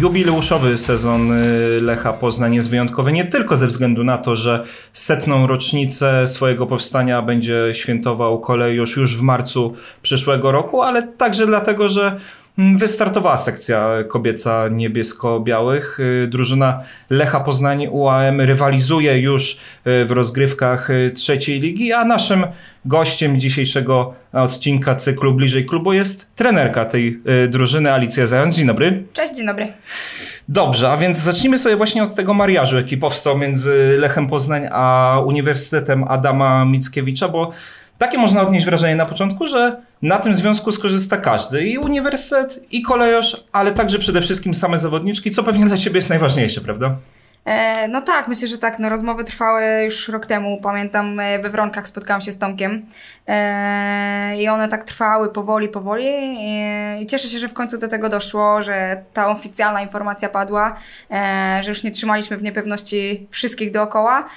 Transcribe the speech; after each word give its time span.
Jubileuszowy 0.00 0.78
sezon 0.78 1.32
y, 1.32 1.80
Lecha 1.80 2.12
Poznań 2.12 2.54
jest 2.54 2.70
wyjątkowy 2.70 3.12
nie 3.12 3.24
tylko 3.24 3.56
ze 3.56 3.66
względu 3.66 4.04
na 4.04 4.18
to, 4.18 4.36
że 4.36 4.64
setną 4.92 5.46
rocznicę 5.46 6.26
swojego 6.26 6.66
powstania 6.66 7.22
będzie 7.22 7.68
świętował 7.72 8.40
kolejusz 8.40 8.96
już 8.96 9.16
w 9.16 9.22
marcu 9.22 9.74
przyszłego 10.02 10.52
roku, 10.52 10.82
ale 10.82 11.02
także 11.02 11.46
dlatego, 11.46 11.88
że 11.88 12.16
Wystartowała 12.58 13.36
sekcja 13.36 13.88
kobieca 14.08 14.68
niebiesko-białych. 14.68 16.00
Y, 16.00 16.26
drużyna 16.26 16.82
Lecha 17.10 17.40
Poznań 17.40 17.86
UAM 17.86 18.40
rywalizuje 18.40 19.18
już 19.18 19.52
y, 19.52 20.04
w 20.04 20.10
rozgrywkach 20.10 20.88
trzeciej 21.14 21.60
ligi, 21.60 21.92
a 21.92 22.04
naszym 22.04 22.46
gościem 22.84 23.40
dzisiejszego 23.40 24.14
odcinka 24.32 24.94
cyklu 24.94 25.34
Bliżej 25.34 25.66
Klubu 25.66 25.92
jest 25.92 26.34
trenerka 26.34 26.84
tej 26.84 27.20
drużyny 27.48 27.92
Alicja 27.92 28.26
Zając. 28.26 28.56
Dzień 28.56 28.66
dobry. 28.66 29.02
Cześć, 29.12 29.36
dzień 29.36 29.46
dobry. 29.46 29.72
Dobrze, 30.52 30.90
a 30.90 30.96
więc 30.96 31.18
zacznijmy 31.18 31.58
sobie 31.58 31.76
właśnie 31.76 32.02
od 32.02 32.14
tego 32.14 32.34
mariażu, 32.34 32.76
jaki 32.76 32.96
powstał 32.96 33.38
między 33.38 33.96
Lechem 33.98 34.26
Poznań 34.28 34.68
a 34.72 35.16
Uniwersytetem 35.26 36.04
Adama 36.08 36.64
Mickiewicza, 36.64 37.28
bo 37.28 37.50
takie 37.98 38.18
można 38.18 38.42
odnieść 38.42 38.64
wrażenie 38.64 38.96
na 38.96 39.06
początku, 39.06 39.46
że 39.46 39.82
na 40.02 40.18
tym 40.18 40.34
związku 40.34 40.72
skorzysta 40.72 41.16
każdy. 41.16 41.64
I 41.64 41.78
uniwersytet, 41.78 42.60
i 42.70 42.82
kolejosz, 42.82 43.44
ale 43.52 43.72
także 43.72 43.98
przede 43.98 44.20
wszystkim 44.20 44.54
same 44.54 44.78
zawodniczki, 44.78 45.30
co 45.30 45.42
pewnie 45.42 45.66
dla 45.66 45.76
Ciebie 45.76 45.96
jest 45.96 46.08
najważniejsze, 46.08 46.60
prawda? 46.60 46.96
E, 47.44 47.88
no 47.88 48.00
tak, 48.00 48.28
myślę, 48.28 48.48
że 48.48 48.58
tak. 48.58 48.78
No, 48.78 48.88
rozmowy 48.88 49.24
trwały 49.24 49.82
już 49.84 50.08
rok 50.08 50.26
temu. 50.26 50.60
Pamiętam, 50.62 51.20
e, 51.20 51.38
we 51.38 51.50
Wronkach 51.50 51.88
spotkałam 51.88 52.20
się 52.20 52.32
z 52.32 52.38
Tomkiem 52.38 52.86
e, 53.26 54.42
i 54.42 54.48
one 54.48 54.68
tak 54.68 54.84
trwały 54.84 55.32
powoli, 55.32 55.68
powoli 55.68 56.06
i 57.02 57.06
cieszę 57.06 57.28
się, 57.28 57.38
że 57.38 57.48
w 57.48 57.52
końcu 57.52 57.78
do 57.78 57.88
tego 57.88 58.08
doszło, 58.08 58.62
że 58.62 59.02
ta 59.12 59.28
oficjalna 59.28 59.82
informacja 59.82 60.28
padła, 60.28 60.76
że 61.60 61.70
już 61.70 61.82
nie 61.82 61.90
trzymaliśmy 61.90 62.36
w 62.36 62.42
niepewności 62.42 63.26
wszystkich 63.30 63.70
dookoła 63.70 64.28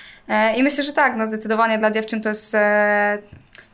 i 0.55 0.63
myślę, 0.63 0.83
że 0.83 0.93
tak, 0.93 1.15
no 1.15 1.27
zdecydowanie 1.27 1.77
dla 1.77 1.91
dziewczyn 1.91 2.21
to 2.21 2.29
jest 2.29 2.57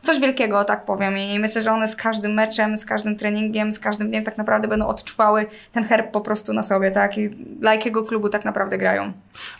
coś 0.02 0.20
wielkiego, 0.20 0.64
tak 0.64 0.84
powiem. 0.84 1.18
I 1.18 1.38
myślę, 1.38 1.62
że 1.62 1.72
one 1.72 1.88
z 1.88 1.96
każdym 1.96 2.34
meczem, 2.34 2.76
z 2.76 2.84
każdym 2.84 3.16
treningiem, 3.16 3.72
z 3.72 3.78
każdym 3.78 4.08
dniem 4.08 4.24
tak 4.24 4.38
naprawdę 4.38 4.68
będą 4.68 4.86
odczuwały 4.86 5.46
ten 5.72 5.84
herb 5.84 6.10
po 6.10 6.20
prostu 6.20 6.52
na 6.52 6.62
sobie, 6.62 6.90
tak? 6.90 7.18
I 7.18 7.30
dla 7.30 7.74
jakiego 7.74 8.04
klubu 8.04 8.28
tak 8.28 8.44
naprawdę 8.44 8.78
grają. 8.78 9.12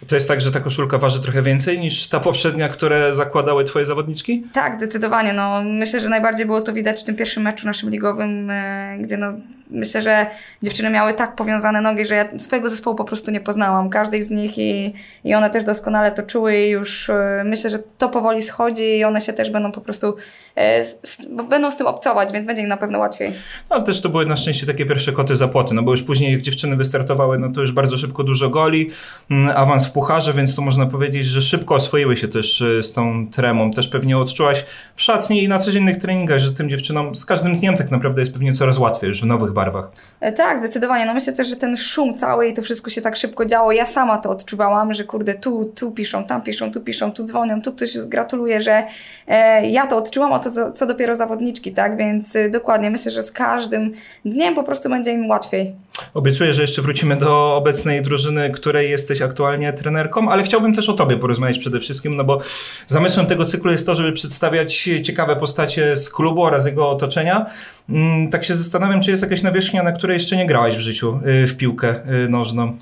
To 0.08 0.14
jest 0.14 0.28
tak, 0.28 0.40
że 0.40 0.52
ta 0.52 0.60
koszulka 0.60 0.98
waży 0.98 1.20
trochę 1.20 1.42
więcej 1.42 1.78
niż 1.78 2.08
ta 2.08 2.20
poprzednia, 2.20 2.68
które 2.68 3.12
zakładały 3.12 3.64
twoje 3.64 3.86
zawodniczki? 3.86 4.44
Tak, 4.52 4.74
zdecydowanie. 4.74 5.32
No, 5.32 5.62
myślę, 5.64 6.00
że 6.00 6.08
najbardziej 6.08 6.46
było 6.46 6.60
to 6.60 6.72
widać 6.72 7.00
w 7.00 7.04
tym 7.04 7.16
pierwszym 7.16 7.42
meczu 7.42 7.66
naszym 7.66 7.90
ligowym, 7.90 8.50
e, 8.50 8.96
gdzie 9.00 9.16
no 9.16 9.32
myślę, 9.70 10.02
że 10.02 10.26
dziewczyny 10.62 10.90
miały 10.90 11.12
tak 11.12 11.36
powiązane 11.36 11.80
nogi, 11.80 12.06
że 12.06 12.14
ja 12.14 12.38
swojego 12.38 12.68
zespołu 12.68 12.96
po 12.96 13.04
prostu 13.04 13.30
nie 13.30 13.40
poznałam. 13.40 13.90
Każdej 13.90 14.22
z 14.22 14.30
nich 14.30 14.58
i, 14.58 14.92
i 15.24 15.34
one 15.34 15.50
też 15.50 15.64
doskonale 15.64 16.12
to 16.12 16.22
czuły 16.22 16.56
i 16.56 16.70
już 16.70 17.10
e, 17.10 17.42
myślę, 17.44 17.70
że 17.70 17.78
to 17.98 18.08
powoli 18.08 18.42
schodzi 18.42 18.98
i 18.98 19.04
one 19.04 19.20
się 19.20 19.32
też 19.32 19.50
będą 19.50 19.72
po 19.72 19.80
prostu, 19.80 20.16
e, 20.56 20.84
będą 21.48 21.70
z 21.70 21.76
tym 21.76 21.86
obcować, 21.86 22.32
więc 22.32 22.46
będzie 22.46 22.62
im 22.62 22.68
na 22.68 22.76
pewno 22.76 22.98
łatwiej. 22.98 23.32
No 23.70 23.80
też 23.80 24.00
to 24.00 24.08
były 24.08 24.26
na 24.26 24.36
szczęście 24.36 24.66
takie 24.66 24.86
pierwsze 24.86 25.12
koty 25.12 25.36
za 25.36 25.48
płoty, 25.48 25.74
no 25.74 25.82
bo 25.82 25.90
już 25.90 26.02
później 26.02 26.32
jak 26.32 26.40
dziewczyny 26.40 26.76
wystartowały, 26.76 27.38
no 27.38 27.52
to 27.52 27.60
już 27.60 27.72
bardzo 27.72 27.96
szybko 27.96 28.24
dużo 28.24 28.50
goli, 28.50 28.90
mm, 29.30 29.56
awans 29.56 29.86
w 29.86 29.92
pucharze, 29.92 30.32
więc 30.32 30.54
to 30.54 30.62
można 30.62 30.86
powiedzieć, 30.86 31.26
że 31.26 31.42
szybko 31.42 31.74
oswoiły 31.74 32.16
się 32.16 32.28
też 32.28 32.62
e, 32.62 32.82
z 32.82 32.92
tą 32.92 33.26
tremą. 33.30 33.70
Też 33.70 33.88
pewnie 33.88 34.18
odczułaś 34.18 34.64
w 34.96 35.02
szatni 35.02 35.44
i 35.44 35.48
na 35.48 35.58
codziennych 35.58 35.98
treningach, 35.98 36.38
że 36.38 36.52
tym 36.52 36.70
dziewczynom 36.70 37.14
z 37.14 37.24
każdym 37.24 37.56
dniem 37.56 37.76
tak 37.76 37.90
naprawdę 37.90 38.22
jest 38.22 38.32
pewnie 38.32 38.52
coraz 38.52 38.78
łatwiej 38.78 39.08
już 39.08 39.20
w 39.20 39.26
nowych 39.26 39.52
barwach. 39.64 39.90
E, 40.20 40.32
tak, 40.32 40.58
zdecydowanie. 40.58 41.06
No 41.06 41.14
myślę 41.14 41.32
też, 41.32 41.48
że 41.48 41.56
ten 41.56 41.76
szum 41.76 42.14
cały 42.14 42.48
i 42.48 42.52
to 42.52 42.62
wszystko 42.62 42.90
się 42.90 43.00
tak 43.00 43.16
szybko 43.16 43.44
działo. 43.44 43.72
Ja 43.72 43.86
sama 43.86 44.18
to 44.18 44.30
odczuwałam, 44.30 44.92
że 44.92 45.04
kurde, 45.04 45.34
tu, 45.34 45.64
tu 45.64 45.90
piszą, 45.90 46.24
tam 46.24 46.42
piszą, 46.42 46.70
tu 46.70 46.80
piszą, 46.80 47.12
tu 47.12 47.24
dzwonią, 47.24 47.62
tu 47.62 47.72
ktoś 47.72 47.98
gratuluje, 47.98 48.62
że 48.62 48.82
e, 49.28 49.66
ja 49.66 49.86
to 49.86 49.96
odczułam, 49.96 50.32
a 50.32 50.38
to 50.38 50.50
co, 50.50 50.72
co 50.72 50.86
dopiero 50.86 51.14
zawodniczki, 51.14 51.72
tak? 51.72 51.96
Więc 51.96 52.36
e, 52.36 52.50
dokładnie 52.50 52.90
myślę, 52.90 53.10
że 53.10 53.22
z 53.22 53.32
każdym 53.32 53.92
dniem 54.24 54.54
po 54.54 54.62
prostu 54.62 54.88
będzie 54.88 55.12
im 55.12 55.26
łatwiej. 55.26 55.74
Obiecuję, 56.14 56.54
że 56.54 56.62
jeszcze 56.62 56.82
wrócimy 56.82 57.16
do 57.16 57.56
obecnej 57.56 58.02
drużyny, 58.02 58.50
której 58.50 58.90
jesteś 58.90 59.22
aktualnie 59.22 59.72
trenerką, 59.72 60.30
ale 60.30 60.42
chciałbym 60.42 60.74
też 60.74 60.88
o 60.88 60.92
Tobie 60.92 61.16
porozmawiać 61.16 61.58
przede 61.58 61.80
wszystkim, 61.80 62.16
no 62.16 62.24
bo 62.24 62.40
zamysłem 62.86 63.26
tego 63.26 63.44
cyklu 63.44 63.72
jest 63.72 63.86
to, 63.86 63.94
żeby 63.94 64.12
przedstawiać 64.12 64.90
ciekawe 65.02 65.36
postacie 65.36 65.96
z 65.96 66.10
klubu 66.10 66.42
oraz 66.42 66.66
jego 66.66 66.90
otoczenia. 66.90 67.46
Mm, 67.88 68.30
tak 68.30 68.44
się 68.44 68.54
zastanawiam, 68.54 69.02
czy 69.02 69.10
jest 69.10 69.22
jakaś 69.22 69.42
nawierzchnia, 69.42 69.82
na 69.82 69.92
której 69.92 70.14
jeszcze 70.14 70.36
nie 70.36 70.46
grałaś 70.46 70.76
w 70.76 70.80
życiu 70.80 71.20
y, 71.44 71.46
w 71.46 71.56
piłkę 71.56 71.94
y, 72.24 72.28
nożną. 72.28 72.76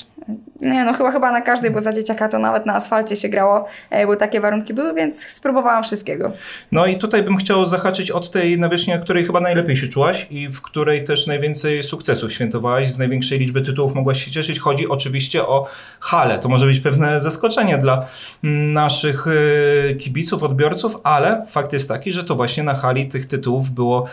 Nie, 0.60 0.84
no 0.84 0.92
chyba, 0.92 1.10
chyba 1.10 1.32
na 1.32 1.40
każdej, 1.40 1.70
bo 1.70 1.80
za 1.80 1.92
dzieciaka 1.92 2.28
to 2.28 2.38
nawet 2.38 2.66
na 2.66 2.74
asfalcie 2.74 3.16
się 3.16 3.28
grało, 3.28 3.66
e, 3.90 4.06
bo 4.06 4.16
takie 4.16 4.40
warunki 4.40 4.74
były, 4.74 4.94
więc 4.94 5.26
spróbowałam 5.26 5.82
wszystkiego. 5.84 6.32
No 6.72 6.86
i 6.86 6.98
tutaj 6.98 7.22
bym 7.22 7.36
chciał 7.36 7.66
zahaczyć 7.66 8.10
od 8.10 8.30
tej 8.30 8.58
nawierzchni, 8.58 8.94
na 8.94 9.00
której 9.00 9.24
chyba 9.24 9.40
najlepiej 9.40 9.76
się 9.76 9.88
czułaś 9.88 10.26
i 10.30 10.48
w 10.48 10.62
której 10.62 11.04
też 11.04 11.26
najwięcej 11.26 11.82
sukcesów 11.82 12.32
świętowałaś, 12.32 12.90
z 12.90 12.98
największej 12.98 13.38
liczby 13.38 13.62
tytułów 13.62 13.94
mogłaś 13.94 14.24
się 14.24 14.30
cieszyć. 14.30 14.60
Chodzi 14.60 14.88
oczywiście 14.88 15.46
o 15.46 15.66
halę. 16.00 16.38
To 16.38 16.48
może 16.48 16.66
być 16.66 16.80
pewne 16.80 17.20
zaskoczenie 17.20 17.78
dla 17.78 18.06
mm, 18.44 18.72
naszych 18.72 19.26
y, 19.26 19.96
kibiców, 20.00 20.42
odbiorców, 20.42 20.96
ale 21.04 21.46
fakt 21.48 21.72
jest 21.72 21.88
taki, 21.88 22.12
że 22.12 22.24
to 22.24 22.34
właśnie 22.34 22.62
na 22.62 22.74
hali 22.74 23.06
tych 23.06 23.26
tytułów 23.26 23.70
było 23.70 24.06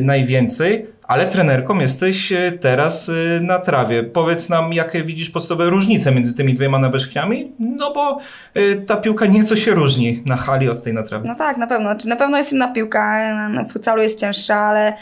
najwięcej 0.00 0.86
ale 1.08 1.26
trenerką 1.26 1.78
jesteś 1.78 2.32
e, 2.32 2.52
teraz 2.52 3.08
e, 3.08 3.12
na 3.40 3.58
trawie. 3.58 4.02
Powiedz 4.02 4.48
nam, 4.48 4.72
jakie 4.72 5.04
widzisz 5.04 5.30
podstawowe 5.30 5.70
różnice 5.70 6.12
między 6.12 6.34
tymi 6.34 6.54
dwiema 6.54 6.78
nawierzchniami? 6.78 7.52
No 7.58 7.92
bo 7.92 8.18
e, 8.54 8.76
ta 8.76 8.96
piłka 8.96 9.26
nieco 9.26 9.56
się 9.56 9.74
różni 9.74 10.22
na 10.26 10.36
hali 10.36 10.68
od 10.68 10.82
tej 10.82 10.94
na 10.94 11.02
trawie. 11.02 11.28
No 11.28 11.34
tak, 11.34 11.56
na 11.56 11.66
pewno. 11.66 11.90
Znaczy, 11.90 12.08
na 12.08 12.16
pewno 12.16 12.36
jest 12.36 12.52
inna 12.52 12.72
piłka, 12.72 13.34
na 13.48 13.64
futsalu 13.64 14.02
jest 14.02 14.20
cięższa, 14.20 14.56
ale 14.56 14.92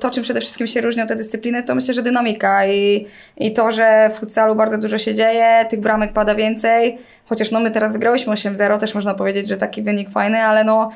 to, 0.00 0.10
czym 0.10 0.22
przede 0.22 0.40
wszystkim 0.40 0.66
się 0.66 0.80
różnią 0.80 1.06
te 1.06 1.16
dyscypliny, 1.16 1.62
to 1.62 1.74
myślę, 1.74 1.94
że 1.94 2.02
dynamika 2.02 2.66
i, 2.66 3.06
i 3.36 3.52
to, 3.52 3.70
że 3.70 4.10
w 4.14 4.18
futsalu 4.18 4.54
bardzo 4.54 4.78
dużo 4.78 4.98
się 4.98 5.14
dzieje, 5.14 5.64
tych 5.70 5.80
bramek 5.80 6.12
pada 6.12 6.34
więcej, 6.34 6.98
chociaż 7.26 7.50
no 7.50 7.60
my 7.60 7.70
teraz 7.70 7.92
wygrałyśmy 7.92 8.32
8-0, 8.32 8.78
też 8.78 8.94
można 8.94 9.14
powiedzieć, 9.14 9.48
że 9.48 9.56
taki 9.56 9.82
wynik 9.82 10.10
fajny, 10.10 10.42
ale 10.42 10.64
no 10.64 10.90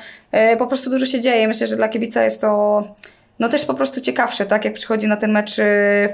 po 0.57 0.67
prostu 0.67 0.89
dużo 0.89 1.05
się 1.05 1.19
dzieje. 1.19 1.47
Myślę, 1.47 1.67
że 1.67 1.75
dla 1.75 1.87
kibica 1.87 2.23
jest 2.23 2.41
to 2.41 2.83
no 3.39 3.49
też 3.49 3.65
po 3.65 3.73
prostu 3.73 4.01
ciekawsze, 4.01 4.45
tak? 4.45 4.65
Jak 4.65 4.73
przychodzi 4.73 5.07
na 5.07 5.17
ten 5.17 5.31
mecz 5.31 5.59
y, 5.59 5.63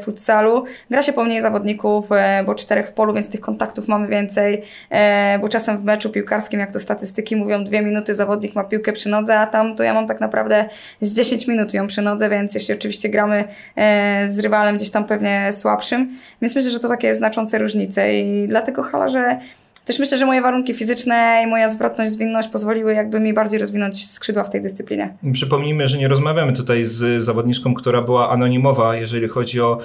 futsalu, 0.03 0.63
gra 0.89 1.01
się 1.01 1.13
po 1.13 1.23
mniej 1.23 1.41
zawodników, 1.41 2.11
e, 2.11 2.43
bo 2.45 2.55
czterech 2.55 2.87
w 2.87 2.91
polu, 2.91 3.13
więc 3.13 3.29
tych 3.29 3.39
kontaktów 3.39 3.87
mamy 3.87 4.07
więcej, 4.07 4.61
e, 4.89 5.39
bo 5.39 5.49
czasem 5.49 5.77
w 5.77 5.83
meczu 5.83 6.09
piłkarskim, 6.09 6.59
jak 6.59 6.71
to 6.71 6.79
statystyki 6.79 7.35
mówią, 7.35 7.63
dwie 7.63 7.81
minuty 7.81 8.15
zawodnik 8.15 8.55
ma 8.55 8.63
piłkę 8.63 8.93
przy 8.93 9.09
nodze, 9.09 9.39
a 9.39 9.47
tam 9.47 9.75
to 9.75 9.83
ja 9.83 9.93
mam 9.93 10.07
tak 10.07 10.21
naprawdę 10.21 10.65
z 11.01 11.15
10 11.15 11.47
minut 11.47 11.73
ją 11.73 11.87
przy 11.87 12.01
nodze, 12.01 12.29
więc 12.29 12.53
jeśli 12.53 12.73
oczywiście 12.73 13.09
gramy 13.09 13.43
e, 13.75 14.29
z 14.29 14.39
rywalem 14.39 14.77
gdzieś 14.77 14.89
tam 14.91 15.05
pewnie 15.05 15.53
słabszym, 15.53 16.11
więc 16.41 16.55
myślę, 16.55 16.71
że 16.71 16.79
to 16.79 16.87
takie 16.87 17.15
znaczące 17.15 17.57
różnice 17.57 18.13
i 18.13 18.47
dlatego 18.47 18.83
hala, 18.83 19.09
że 19.09 19.39
też 19.85 19.99
myślę, 19.99 20.17
że 20.17 20.25
moje 20.25 20.41
warunki 20.41 20.73
fizyczne 20.73 21.41
i 21.43 21.47
moja 21.47 21.69
zwrotność, 21.69 22.11
zwinność 22.11 22.49
pozwoliły 22.49 22.93
jakby 22.93 23.19
mi 23.19 23.33
bardziej 23.33 23.59
rozwinąć 23.59 24.09
skrzydła 24.09 24.43
w 24.43 24.49
tej 24.49 24.61
dyscyplinie. 24.61 25.17
Przypomnijmy, 25.33 25.87
że 25.87 25.97
nie 25.97 26.07
rozmawiamy 26.07 26.53
tutaj 26.53 26.85
z 26.85 27.23
zawodniczką, 27.23 27.73
która 27.73 28.01
była 28.01 28.29
anonimowa, 28.29 28.95
jeżeli 28.95 29.27
chodzi 29.27 29.61
o 29.61 29.77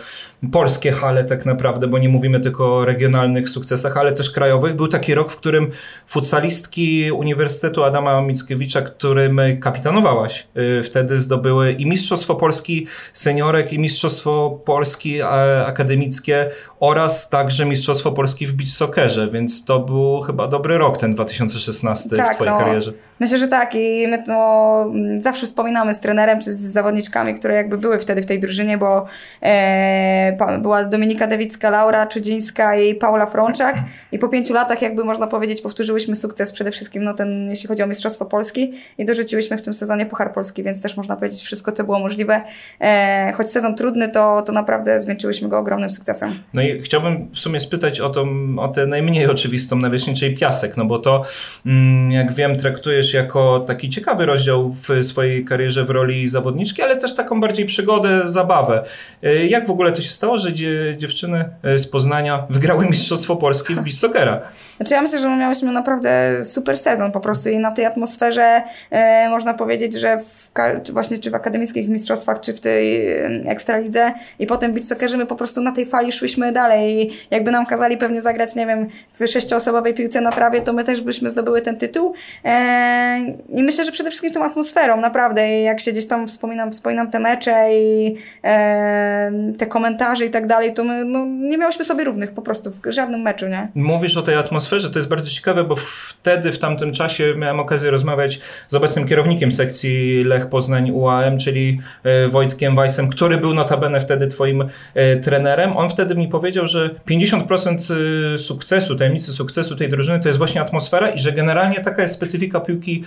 polskie 0.53 0.93
hale 0.93 1.25
tak 1.25 1.47
naprawdę, 1.47 1.89
bo 1.89 1.99
nie 1.99 2.09
mówimy 2.09 2.41
tylko 2.41 2.77
o 2.77 2.85
regionalnych 2.85 3.49
sukcesach, 3.49 3.97
ale 3.97 4.12
też 4.12 4.31
krajowych. 4.31 4.77
Był 4.77 4.89
taki 4.89 5.15
rok, 5.15 5.33
w 5.33 5.37
którym 5.37 5.71
futsalistki 6.06 7.12
Uniwersytetu 7.12 7.85
Adama 7.85 8.23
Mickiewicza, 8.23 8.83
którym 8.83 9.41
kapitanowałaś, 9.61 10.49
y, 10.81 10.83
wtedy 10.83 11.19
zdobyły 11.19 11.73
i 11.73 11.87
Mistrzostwo 11.87 12.35
Polski 12.35 12.87
seniorek, 13.12 13.73
i 13.73 13.79
Mistrzostwo 13.79 14.61
Polski 14.65 15.23
akademickie 15.67 16.50
oraz 16.81 17.31
także 17.31 17.65
Mistrzostwo 17.65 18.12
Polski 18.12 18.47
w 18.47 18.53
beach 18.53 18.71
soccerze, 18.71 19.31
więc 19.31 19.65
to 19.65 19.88
był 19.88 20.20
chyba 20.20 20.49
dobry 20.49 20.79
rok, 20.79 20.99
ten 20.99 21.14
2016 21.14 22.17
tak, 22.17 22.32
w 22.32 22.35
Twojej 22.35 22.55
no, 22.55 22.61
karierze. 22.61 22.93
Myślę, 23.20 23.38
że 23.38 23.49
tak 23.49 23.75
i 23.75 24.08
my 24.08 24.23
to 24.23 24.90
mm, 24.94 25.23
zawsze 25.23 25.46
wspominamy 25.46 25.94
z 25.94 26.00
trenerem 26.00 26.40
czy 26.40 26.52
z 26.52 26.58
zawodniczkami, 26.58 27.35
które 27.35 27.55
jakby 27.55 27.79
były 27.79 27.99
wtedy 27.99 28.23
w 28.23 28.26
tej 28.26 28.40
drużynie, 28.40 28.79
bo 28.79 29.06
e, 29.43 30.58
była 30.62 30.85
Dominika 30.85 31.26
Dewicka, 31.26 31.70
Laura 31.70 32.06
Czydzińska 32.06 32.76
i 32.76 32.94
Paula 32.94 33.26
Frączak 33.26 33.76
i 34.12 34.19
po 34.19 34.29
pięciu 34.29 34.55
latach 34.55 34.82
jakby 34.82 35.05
można 35.05 35.26
powiedzieć 35.26 35.62
powtórzyłyśmy 35.62 36.17
sukces 36.17 36.52
przede 36.52 36.70
wszystkim 36.70 37.05
no 37.05 37.14
ten, 37.14 37.50
jeśli 37.50 37.69
chodzi 37.69 37.82
o 37.82 37.87
Mistrzostwo 37.87 38.25
Polski 38.25 38.73
i 38.99 39.05
dorzuciłyśmy 39.05 39.58
w 39.58 39.62
tym 39.62 39.75
sezonie 39.75 40.06
Puchar 40.06 40.32
Polski, 40.32 40.62
więc 40.62 40.82
też 40.82 40.96
można 40.96 41.17
powiedzieć 41.17 41.40
wszystko, 41.40 41.73
co 41.73 41.85
było 41.85 41.99
możliwe. 41.99 42.43
E, 42.81 43.32
choć 43.37 43.50
sezon 43.50 43.75
trudny, 43.75 44.08
to, 44.08 44.43
to 44.43 44.52
naprawdę 44.52 45.00
zwieńczyłyśmy 45.00 45.49
go 45.49 45.58
ogromnym 45.58 45.90
sukcesem. 45.90 46.35
No 46.55 46.62
i 46.62 46.82
chciałbym 46.82 47.31
w 47.32 47.38
sumie 47.38 47.61
spytać 47.61 48.00
o, 48.00 48.11
tą, 48.11 48.26
o 48.58 48.69
tę 48.69 48.87
najmniej 48.87 49.26
oczywistą 49.26 49.76
nawierzchnię, 49.79 50.15
czyli 50.15 50.37
piasek, 50.37 50.77
no 50.77 50.85
bo 50.85 50.99
to, 50.99 51.23
mm, 51.67 52.13
jak 52.13 52.33
wiem, 52.33 52.57
traktujesz 52.57 53.15
jako 53.15 53.61
taki 53.61 53.89
ciekawy 53.89 54.27
rozdział 54.27 54.73
w 54.73 55.05
swojej 55.05 55.45
karierze 55.45 55.85
w 55.85 55.91
roli 55.91 56.29
zawodniczki, 56.29 56.83
ale 56.83 56.97
też 56.97 57.15
taką 57.15 57.41
bardziej 57.41 57.67
przygodę, 57.67 58.21
zabawę. 58.25 58.85
E, 59.23 59.47
jak 59.47 59.67
w 59.67 59.71
ogóle 59.71 59.93
to 59.93 60.03
się 60.03 60.11
stało, 60.11 60.39
że 60.39 60.53
dziewczyny 60.97 61.45
z 61.77 61.87
Poznania 61.87 62.47
wygrały 62.51 62.87
Mistrzostwo 62.87 63.37
Polski 63.37 63.75
w 63.75 63.81
beach 63.81 63.95
soccera? 63.95 64.41
Znaczy 64.77 64.95
ja 64.95 65.03
myślę, 65.03 65.19
że 65.19 65.29
my 65.29 65.37
miałyśmy 65.37 65.73
naprawdę 65.73 66.45
super 66.45 66.79
sezon 66.79 67.13
po 67.13 67.21
prostu 67.21 67.49
i 67.49 67.59
na 67.59 67.71
tej 67.71 67.85
atmosferze 67.85 68.63
e, 68.91 69.29
można 69.31 69.55
powiedzieć, 69.55 69.95
że 69.95 70.19
w, 70.19 70.51
czy 70.83 70.93
właśnie 70.93 71.19
czy 71.19 71.31
w 71.31 71.35
akademickich 71.35 71.89
mistrzostwach, 71.89 72.41
czy 72.41 72.53
w 72.53 72.61
tej 72.61 73.09
ekstralidze 73.47 74.13
i 74.39 74.47
potem 74.47 74.73
beach 74.73 74.85
soccerze 74.85 75.17
my 75.17 75.27
po 75.27 75.37
prostu 75.37 75.63
na 75.63 75.73
tej 75.73 75.87
fali 75.87 76.13
szłyśmy 76.13 76.53
dalej 76.53 77.03
i 77.03 77.11
jakby 77.31 77.51
nam 77.51 77.67
kazali 77.67 77.97
pewnie 77.97 78.23
zagrać, 78.23 78.55
nie 78.55 78.67
wiem, 78.67 78.89
w 79.13 79.27
sześcioosobowej 79.27 79.68
piłce 79.94 80.20
na 80.20 80.32
trawie, 80.32 80.61
to 80.61 80.73
my 80.73 80.85
też 80.85 81.00
byśmy 81.00 81.31
zdobyły 81.31 81.62
ten 81.62 81.76
tytuł 81.76 82.15
e, 82.44 83.35
i 83.49 83.62
myślę, 83.62 83.85
że 83.85 83.93
przede 83.93 84.11
wszystkim 84.11 84.32
tą 84.32 84.44
atmosferą, 84.44 85.00
naprawdę 85.00 85.61
jak 85.61 85.81
się 85.81 85.93
gdzieś 85.93 86.06
tam 86.06 86.26
wspominam, 86.26 86.73
wspominam 86.73 87.11
te 87.11 87.19
mecze 87.19 87.69
i 87.73 88.17
e, 88.44 89.32
te 89.59 89.67
komentarze 89.67 90.26
i 90.26 90.31
tak 90.31 90.47
dalej, 90.47 90.75
to 90.75 90.85
my 90.85 91.05
no, 91.05 91.26
nie 91.26 91.59
miałyśmy 91.59 91.85
sobie 91.85 92.05
równych 92.05 92.32
po 92.32 92.43
prostu 92.43 92.70
w 92.70 92.81
żadnym 92.93 93.20
meczu, 93.20 93.47
nie? 93.47 93.69
Mówisz 93.75 94.17
o 94.17 94.23
tej 94.23 94.35
atmosferze 94.35 94.59
atmosferze. 94.59 94.91
To 94.91 94.99
jest 94.99 95.09
bardzo 95.09 95.31
ciekawe, 95.31 95.65
bo 95.65 95.76
wtedy, 95.76 96.53
w 96.53 96.59
tamtym 96.59 96.93
czasie 96.93 97.35
miałem 97.37 97.61
okazję 97.61 97.91
rozmawiać 97.91 98.41
z 98.69 98.75
obecnym 98.75 99.06
kierownikiem 99.06 99.53
sekcji 99.53 100.25
Lech 100.25 100.47
Poznań 100.47 100.91
UAM, 100.91 101.38
czyli 101.38 101.81
e, 102.05 102.29
Wojtkiem 102.29 102.76
Weissem, 102.76 103.09
który 103.09 103.38
był 103.38 103.55
notabene 103.55 104.00
wtedy 104.00 104.26
twoim 104.26 104.64
e, 104.94 105.17
trenerem. 105.17 105.76
On 105.76 105.88
wtedy 105.88 106.14
mi 106.14 106.29
powiedział, 106.29 106.67
że 106.67 106.91
50% 107.11 107.94
e, 108.35 108.38
sukcesu, 108.38 108.97
tajemnicy 108.97 109.32
sukcesu 109.32 109.58
tej 109.77 109.89
drużyny 109.89 110.21
to 110.21 110.29
jest 110.29 110.39
właśnie 110.39 110.61
atmosfera 110.61 111.11
i 111.11 111.19
że 111.19 111.33
generalnie 111.33 111.81
taka 111.81 112.03
jest 112.03 112.15
specyfika 112.15 112.61
piłki 112.61 113.05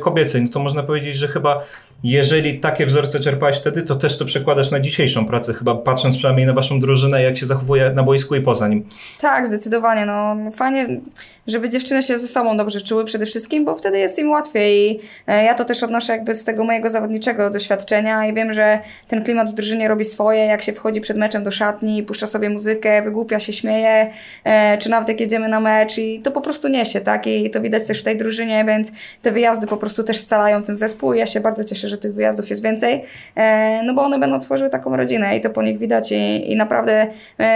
kobiecej. 0.00 0.42
No 0.42 0.48
to 0.48 0.60
można 0.60 0.82
powiedzieć, 0.82 1.16
że 1.16 1.28
chyba 1.28 1.64
jeżeli 2.04 2.60
takie 2.60 2.86
wzorce 2.86 3.20
czerpałeś 3.20 3.56
wtedy, 3.56 3.82
to 3.82 3.96
też 3.96 4.18
to 4.18 4.24
przekładasz 4.24 4.70
na 4.70 4.80
dzisiejszą 4.80 5.26
pracę, 5.26 5.54
chyba 5.54 5.74
patrząc 5.74 6.16
przynajmniej 6.16 6.46
na 6.46 6.52
waszą 6.52 6.80
drużynę, 6.80 7.22
jak 7.22 7.36
się 7.36 7.46
zachowuje 7.46 7.90
na 7.90 8.02
boisku 8.02 8.34
i 8.34 8.40
poza 8.40 8.68
nim. 8.68 8.88
Tak, 9.20 9.46
zdecydowanie. 9.46 10.06
No, 10.06 10.36
fajnie, 10.52 11.00
żeby 11.46 11.68
dziewczyny 11.68 12.02
się 12.02 12.18
ze 12.18 12.28
sobą 12.28 12.56
dobrze 12.56 12.80
czuły 12.80 13.04
przede 13.04 13.26
wszystkim, 13.26 13.64
bo 13.64 13.76
wtedy 13.76 13.98
jest 13.98 14.18
im 14.18 14.30
łatwiej. 14.30 14.90
I 14.90 15.00
e, 15.26 15.44
ja 15.44 15.54
to 15.54 15.64
też 15.64 15.82
odnoszę 15.82 16.12
jakby 16.12 16.34
z 16.34 16.44
tego 16.44 16.64
mojego 16.64 16.90
zawodniczego 16.90 17.50
doświadczenia 17.50 18.26
i 18.26 18.34
wiem, 18.34 18.52
że 18.52 18.78
ten 19.08 19.24
klimat 19.24 19.50
w 19.50 19.54
drużynie 19.54 19.88
robi 19.88 20.04
swoje, 20.04 20.40
jak 20.44 20.62
się 20.62 20.72
wchodzi 20.72 21.00
przed 21.00 21.16
meczem 21.16 21.44
do 21.44 21.50
szatni, 21.50 22.02
puszcza 22.02 22.26
sobie 22.26 22.50
muzykę, 22.50 23.02
wygłupia 23.02 23.40
się, 23.40 23.52
śmieje, 23.52 24.10
e, 24.44 24.78
czy 24.78 24.90
nawet 24.90 25.08
jak 25.08 25.20
jedziemy 25.20 25.48
na 25.48 25.60
mecz 25.60 25.98
i 25.98 26.20
to 26.20 26.30
po 26.30 26.40
prostu 26.40 26.68
niesie, 26.68 27.00
tak? 27.00 27.26
I 27.26 27.50
to 27.50 27.60
widać 27.60 27.86
też 27.86 28.00
w 28.00 28.02
tej 28.02 28.16
drużynie, 28.16 28.64
więc 28.64 28.92
te 29.22 29.32
wyjazdy 29.32 29.66
po 29.66 29.76
prostu 29.76 30.02
też 30.02 30.18
scalają 30.18 30.62
ten 30.62 30.76
zespół 30.76 31.14
i 31.14 31.18
ja 31.18 31.26
się 31.26 31.40
bardzo 31.40 31.64
cieszę, 31.64 31.88
że 31.88 31.93
tych 31.96 32.14
wyjazdów 32.14 32.50
jest 32.50 32.62
więcej, 32.62 33.02
e, 33.36 33.82
no 33.82 33.94
bo 33.94 34.02
one 34.02 34.18
będą 34.18 34.40
tworzyły 34.40 34.70
taką 34.70 34.96
rodzinę 34.96 35.36
i 35.36 35.40
to 35.40 35.50
po 35.50 35.62
nich 35.62 35.78
widać 35.78 36.12
i, 36.12 36.52
i 36.52 36.56
naprawdę 36.56 37.06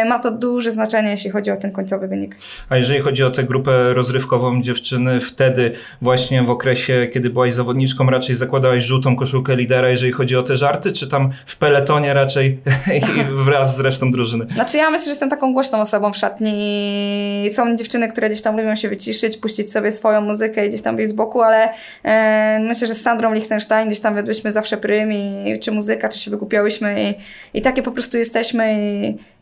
ma 0.06 0.18
to 0.18 0.30
duże 0.30 0.70
znaczenie, 0.70 1.10
jeśli 1.10 1.30
chodzi 1.30 1.50
o 1.50 1.56
ten 1.56 1.72
końcowy 1.72 2.08
wynik. 2.08 2.36
A 2.68 2.76
jeżeli 2.76 3.00
chodzi 3.00 3.24
o 3.24 3.30
tę 3.30 3.44
grupę 3.44 3.94
rozrywkową 3.94 4.62
dziewczyny 4.62 5.20
wtedy 5.20 5.72
właśnie 6.02 6.42
w 6.42 6.50
okresie, 6.50 7.06
kiedy 7.12 7.30
byłaś 7.30 7.54
zawodniczką, 7.54 8.10
raczej 8.10 8.36
zakładałaś 8.36 8.84
żółtą 8.84 9.16
koszulkę 9.16 9.56
lidera, 9.56 9.88
jeżeli 9.88 10.12
chodzi 10.12 10.36
o 10.36 10.42
te 10.42 10.56
żarty, 10.56 10.92
czy 10.92 11.08
tam 11.08 11.30
w 11.46 11.56
peletonie 11.56 12.14
raczej 12.14 12.60
wraz 13.46 13.76
z 13.76 13.80
resztą 13.80 14.10
drużyny? 14.10 14.46
Znaczy 14.54 14.76
ja 14.76 14.90
myślę, 14.90 15.04
że 15.04 15.10
jestem 15.10 15.30
taką 15.30 15.52
głośną 15.52 15.78
osobą 15.78 16.12
w 16.12 16.16
szatni. 16.16 17.46
Są 17.52 17.76
dziewczyny, 17.76 18.08
które 18.08 18.28
gdzieś 18.28 18.42
tam 18.42 18.56
lubią 18.56 18.74
się 18.74 18.88
wyciszyć, 18.88 19.36
puścić 19.36 19.72
sobie 19.72 19.92
swoją 19.92 20.20
muzykę 20.20 20.66
i 20.66 20.68
gdzieś 20.68 20.82
tam 20.82 20.96
być 20.96 21.08
z 21.08 21.12
boku, 21.12 21.42
ale 21.42 21.68
e, 22.04 22.58
myślę, 22.60 22.88
że 22.88 22.94
z 22.94 23.02
Sandrą 23.02 23.32
Lichtenstein 23.32 23.88
gdzieś 23.88 24.00
tam 24.00 24.14
wiodłyśmy 24.28 24.52
zawsze 24.52 24.76
prym 24.76 25.12
i 25.12 25.58
czy 25.60 25.72
muzyka, 25.72 26.08
czy 26.08 26.18
się 26.18 26.30
wykupiałyśmy 26.30 27.14
i, 27.54 27.58
i 27.58 27.62
takie 27.62 27.82
po 27.82 27.92
prostu 27.92 28.16
jesteśmy 28.16 28.78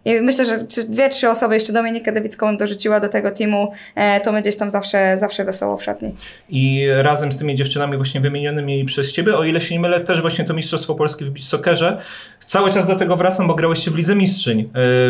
i, 0.05 0.11
i 0.11 0.21
myślę, 0.21 0.45
że 0.45 0.59
dwie, 0.89 1.09
trzy 1.09 1.29
osoby, 1.29 1.55
jeszcze 1.55 1.73
Dominikę 1.73 2.13
Dewicką 2.13 2.57
dorzuciła 2.57 3.01
do 3.01 3.09
tego 3.09 3.31
teamu, 3.31 3.73
e, 3.95 4.21
to 4.21 4.33
my 4.33 4.41
gdzieś 4.41 4.57
tam 4.57 4.71
zawsze, 4.71 5.17
zawsze 5.19 5.45
wesoło 5.45 5.77
w 5.77 5.83
szatni. 5.83 6.15
I 6.49 6.87
razem 6.97 7.33
z 7.33 7.37
tymi 7.37 7.55
dziewczynami 7.55 7.97
właśnie 7.97 8.21
wymienionymi 8.21 8.85
przez 8.85 9.13
Ciebie, 9.13 9.37
o 9.37 9.45
ile 9.45 9.61
się 9.61 9.75
nie 9.75 9.81
mylę, 9.81 10.01
też 10.01 10.21
właśnie 10.21 10.45
to 10.45 10.55
Mistrzostwo 10.55 10.95
Polskie 10.95 11.25
w 11.25 11.31
beach 11.31 11.45
soccerze. 11.45 12.01
Cały 12.47 12.73
czas 12.73 12.87
do 12.87 12.97
tego 12.97 13.17
wracam, 13.17 13.49
bo 13.49 13.55
grałyście 13.55 13.91
w 13.91 13.95
Lidze 13.95 14.15
Mistrzyń 14.15 14.61
e, 14.61 14.65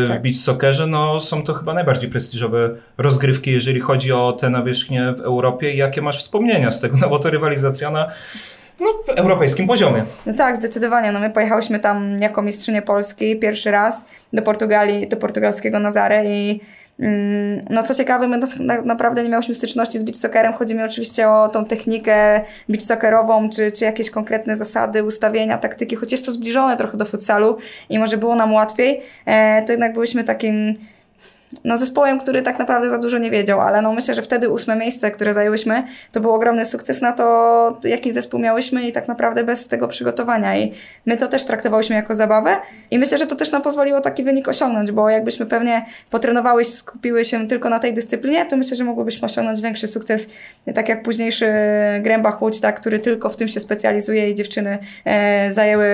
w 0.04 0.08
tak. 0.08 0.22
beach 0.22 0.36
soccerze. 0.36 0.86
No 0.86 1.20
są 1.20 1.42
to 1.42 1.54
chyba 1.54 1.74
najbardziej 1.74 2.10
prestiżowe 2.10 2.70
rozgrywki, 2.98 3.52
jeżeli 3.52 3.80
chodzi 3.80 4.12
o 4.12 4.32
te 4.32 4.50
nawierzchnie 4.50 5.14
w 5.16 5.20
Europie. 5.20 5.74
Jakie 5.74 6.02
masz 6.02 6.18
wspomnienia 6.18 6.70
z 6.70 6.80
tego? 6.80 6.96
No 7.00 7.08
bo 7.08 7.18
to 7.18 7.30
rywalizacja 7.30 7.90
na 7.90 8.12
no, 8.80 9.14
europejskim 9.16 9.66
poziomie. 9.66 10.04
No 10.26 10.34
tak, 10.34 10.56
zdecydowanie. 10.56 11.12
No 11.12 11.20
my 11.20 11.30
pojechałyśmy 11.30 11.78
tam 11.78 12.18
jako 12.18 12.42
mistrzynie 12.42 12.82
Polski 12.82 13.36
pierwszy 13.36 13.70
raz 13.70 14.04
do 14.32 14.42
Portugalii, 14.42 15.08
do 15.08 15.16
portugalskiego 15.16 15.78
Nazary 15.78 16.22
i 16.26 16.60
mm, 17.00 17.64
no 17.70 17.82
co 17.82 17.94
ciekawe, 17.94 18.28
my 18.28 18.38
naprawdę 18.84 19.22
nie 19.22 19.28
miałyśmy 19.28 19.54
styczności 19.54 19.98
z 19.98 20.02
beach. 20.02 20.54
Chodzi 20.58 20.74
mi 20.74 20.82
oczywiście 20.82 21.30
o 21.30 21.48
tą 21.48 21.64
technikę 21.64 22.40
beach 22.68 22.82
czy, 23.48 23.72
czy 23.72 23.84
jakieś 23.84 24.10
konkretne 24.10 24.56
zasady, 24.56 25.04
ustawienia, 25.04 25.58
taktyki, 25.58 25.96
jest 26.12 26.26
to 26.26 26.32
zbliżone 26.32 26.76
trochę 26.76 26.96
do 26.96 27.04
futsalu 27.04 27.58
i 27.90 27.98
może 27.98 28.16
było 28.16 28.34
nam 28.34 28.52
łatwiej, 28.52 29.02
e, 29.26 29.62
to 29.62 29.72
jednak 29.72 29.92
byliśmy 29.92 30.24
takim 30.24 30.76
no, 31.64 31.76
zespołem, 31.76 32.20
który 32.20 32.42
tak 32.42 32.58
naprawdę 32.58 32.90
za 32.90 32.98
dużo 32.98 33.18
nie 33.18 33.30
wiedział, 33.30 33.60
ale 33.60 33.82
no, 33.82 33.92
myślę, 33.92 34.14
że 34.14 34.22
wtedy 34.22 34.48
ósme 34.48 34.76
miejsce, 34.76 35.10
które 35.10 35.34
zajęłyśmy, 35.34 35.84
to 36.12 36.20
był 36.20 36.34
ogromny 36.34 36.64
sukces 36.64 37.00
na 37.00 37.12
to, 37.12 37.78
jaki 37.84 38.12
zespół 38.12 38.40
miałyśmy 38.40 38.88
i 38.88 38.92
tak 38.92 39.08
naprawdę 39.08 39.44
bez 39.44 39.68
tego 39.68 39.88
przygotowania. 39.88 40.58
I 40.58 40.72
my 41.06 41.16
to 41.16 41.28
też 41.28 41.44
traktowałyśmy 41.44 41.96
jako 41.96 42.14
zabawę 42.14 42.56
i 42.90 42.98
myślę, 42.98 43.18
że 43.18 43.26
to 43.26 43.36
też 43.36 43.52
nam 43.52 43.62
pozwoliło 43.62 44.00
taki 44.00 44.22
wynik 44.22 44.48
osiągnąć, 44.48 44.92
bo 44.92 45.10
jakbyśmy 45.10 45.46
pewnie 45.46 45.86
potrenowały, 46.10 46.64
skupiły 46.64 47.24
się 47.24 47.48
tylko 47.48 47.70
na 47.70 47.78
tej 47.78 47.94
dyscyplinie, 47.94 48.46
to 48.46 48.56
myślę, 48.56 48.76
że 48.76 48.84
mogłybyśmy 48.84 49.26
osiągnąć 49.26 49.60
większy 49.60 49.88
sukces, 49.88 50.28
tak 50.74 50.88
jak 50.88 51.02
późniejszy 51.02 51.46
Grębach 52.00 52.42
Łódź, 52.42 52.60
tak, 52.60 52.80
który 52.80 52.98
tylko 52.98 53.30
w 53.30 53.36
tym 53.36 53.48
się 53.48 53.60
specjalizuje 53.60 54.30
i 54.30 54.34
dziewczyny 54.34 54.78
e, 55.04 55.50
zajęły 55.50 55.86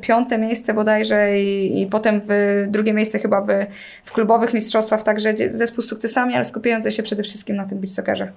piąte 0.00 0.38
miejsce 0.38 0.74
bodajże 0.74 1.40
i, 1.40 1.82
i 1.82 1.86
potem 1.86 2.20
w 2.28 2.64
drugie 2.68 2.92
miejsce 2.92 3.18
chyba 3.18 3.40
w, 3.40 3.46
w 4.04 4.12
klubowych 4.12 4.54
mistrzostwach 4.54 4.83
także 4.84 5.34
zespół 5.50 5.82
z 5.82 5.88
sukcesami, 5.88 6.34
ale 6.34 6.44
skupiający 6.44 6.92
się 6.92 7.02
przede 7.02 7.22
wszystkim 7.22 7.56
na 7.56 7.64
tym 7.66 7.80
beach. 7.80 8.28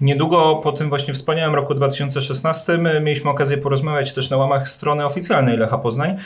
Niedługo 0.00 0.56
po 0.56 0.72
tym 0.72 0.88
właśnie 0.88 1.14
wspaniałym 1.14 1.54
roku 1.54 1.74
2016 1.74 2.78
mieliśmy 3.02 3.30
okazję 3.30 3.58
porozmawiać 3.58 4.12
też 4.12 4.30
na 4.30 4.36
łamach 4.36 4.68
strony 4.68 5.04
oficjalnej 5.04 5.56
Lecha 5.56 5.78
Poznań. 5.78 6.16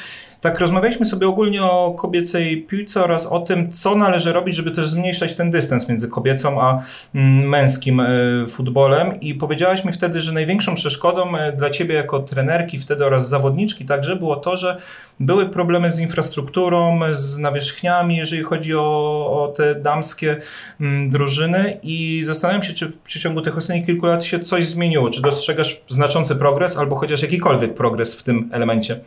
Tak 0.41 0.61
rozmawialiśmy 0.61 1.07
sobie 1.07 1.29
ogólnie 1.29 1.63
o 1.63 1.91
kobiecej 1.91 2.63
piłce 2.63 3.05
oraz 3.05 3.27
o 3.27 3.41
tym, 3.41 3.73
co 3.73 3.95
należy 3.95 4.33
robić, 4.33 4.57
żeby 4.57 4.71
też 4.71 4.89
zmniejszać 4.89 5.35
ten 5.35 5.51
dystans 5.51 5.89
między 5.89 6.09
kobiecą 6.09 6.61
a 6.61 6.83
mm, 7.15 7.49
męskim 7.49 8.01
e, 8.01 8.07
futbolem 8.49 9.21
i 9.21 9.35
powiedziałaś 9.35 9.85
mi 9.85 9.93
wtedy, 9.93 10.21
że 10.21 10.33
największą 10.33 10.75
przeszkodą 10.75 11.37
e, 11.37 11.53
dla 11.53 11.71
ciebie 11.71 11.95
jako 11.95 12.21
trenerki 12.21 12.79
wtedy 12.79 13.07
oraz 13.07 13.29
zawodniczki 13.29 13.85
także 13.85 14.17
było 14.17 14.37
to, 14.37 14.57
że 14.57 14.77
były 15.21 15.49
problemy 15.49 15.91
z 15.91 16.01
infrastrukturą, 16.01 17.01
z 17.11 17.39
nawierzchniami, 17.39 18.17
jeżeli 18.17 18.43
chodzi 18.43 18.75
o, 18.75 19.43
o 19.43 19.53
te 19.57 19.75
damskie 19.75 20.37
mm, 20.81 21.11
drużyny 21.11 21.81
i 21.83 22.23
zastanawiam 22.25 22.63
się, 22.63 22.73
czy 22.73 22.89
w 22.89 22.99
przeciągu 22.99 23.43
tych 23.43 23.57
ostatnich 23.57 23.87
kilku 23.87 24.07
lat 24.07 24.25
się 24.25 24.41
coś 24.41 24.67
zmieniło, 24.67 25.11
czy 25.11 25.23
dostrzegasz 25.23 25.81
znaczący 25.89 26.37
progres 26.37 26.77
albo 26.77 26.97
chociaż 26.97 27.23
jakikolwiek 27.23 27.75
progres 27.75 28.15
w 28.15 28.23
tym 28.23 28.49
elemencie? 28.53 29.01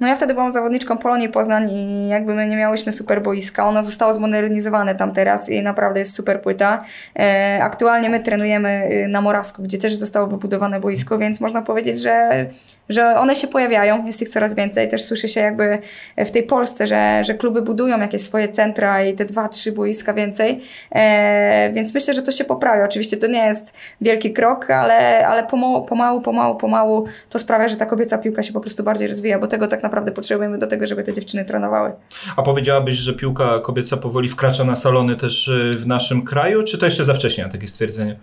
No 0.00 0.08
ja 0.08 0.16
wtedy 0.16 0.34
byłam 0.34 0.50
zawodniczką 0.50 0.98
Polonii 0.98 1.28
Poznań 1.28 1.70
i 1.70 2.08
jakby 2.08 2.34
my 2.34 2.46
nie 2.46 2.56
miałyśmy 2.56 2.92
super 2.92 3.22
boiska. 3.22 3.68
Ona 3.68 3.82
została 3.82 4.14
zmodernizowane 4.14 4.94
tam 4.94 5.12
teraz 5.12 5.48
i 5.48 5.62
naprawdę 5.62 6.00
jest 6.00 6.14
super 6.14 6.42
płyta. 6.42 6.84
E, 7.18 7.58
aktualnie 7.62 8.10
my 8.10 8.20
trenujemy 8.20 8.88
y, 8.92 9.08
na 9.08 9.20
Morawsku, 9.20 9.62
gdzie 9.62 9.78
też 9.78 9.94
zostało 9.94 10.26
wybudowane 10.26 10.80
boisko, 10.80 11.18
więc 11.18 11.40
można 11.40 11.62
powiedzieć, 11.62 11.98
że 11.98 12.46
że 12.88 13.16
one 13.16 13.36
się 13.36 13.48
pojawiają, 13.48 14.06
jest 14.06 14.22
ich 14.22 14.28
coraz 14.28 14.54
więcej. 14.54 14.88
Też 14.88 15.04
słyszy 15.04 15.28
się 15.28 15.40
jakby 15.40 15.78
w 16.16 16.30
tej 16.30 16.42
Polsce, 16.42 16.86
że, 16.86 17.24
że 17.24 17.34
kluby 17.34 17.62
budują 17.62 18.00
jakieś 18.00 18.22
swoje 18.22 18.48
centra 18.48 19.04
i 19.04 19.14
te 19.14 19.24
dwa, 19.24 19.48
trzy 19.48 19.72
boiska 19.72 20.14
więcej. 20.14 20.60
E, 20.92 21.70
więc 21.72 21.94
myślę, 21.94 22.14
że 22.14 22.22
to 22.22 22.32
się 22.32 22.44
poprawia. 22.44 22.84
Oczywiście 22.84 23.16
to 23.16 23.26
nie 23.26 23.46
jest 23.46 23.74
wielki 24.00 24.32
krok, 24.32 24.70
ale, 24.70 25.28
ale 25.28 25.46
pomału, 25.46 25.84
pomału, 25.84 26.20
pomału, 26.20 26.56
pomału 26.56 27.06
to 27.28 27.38
sprawia, 27.38 27.68
że 27.68 27.76
ta 27.76 27.86
kobieca 27.86 28.18
piłka 28.18 28.42
się 28.42 28.52
po 28.52 28.60
prostu 28.60 28.82
bardziej 28.82 29.08
rozwija, 29.08 29.38
bo 29.38 29.46
tego 29.46 29.66
tak 29.66 29.82
naprawdę 29.82 29.87
potrzebujemy 30.12 30.58
do 30.58 30.66
tego, 30.66 30.86
żeby 30.86 31.02
te 31.02 31.12
dziewczyny 31.12 31.44
trenowały. 31.44 31.92
A 32.36 32.42
powiedziałabyś, 32.42 32.94
że 32.94 33.14
piłka 33.14 33.58
kobieca 33.58 33.96
powoli 33.96 34.28
wkracza 34.28 34.64
na 34.64 34.76
salony 34.76 35.16
też 35.16 35.48
y, 35.48 35.70
w 35.78 35.86
naszym 35.86 36.24
kraju, 36.24 36.62
czy 36.62 36.78
to 36.78 36.84
jeszcze 36.86 37.04
za 37.04 37.14
wcześnie 37.14 37.44
na 37.44 37.50
takie 37.50 37.68
stwierdzenie? 37.68 38.16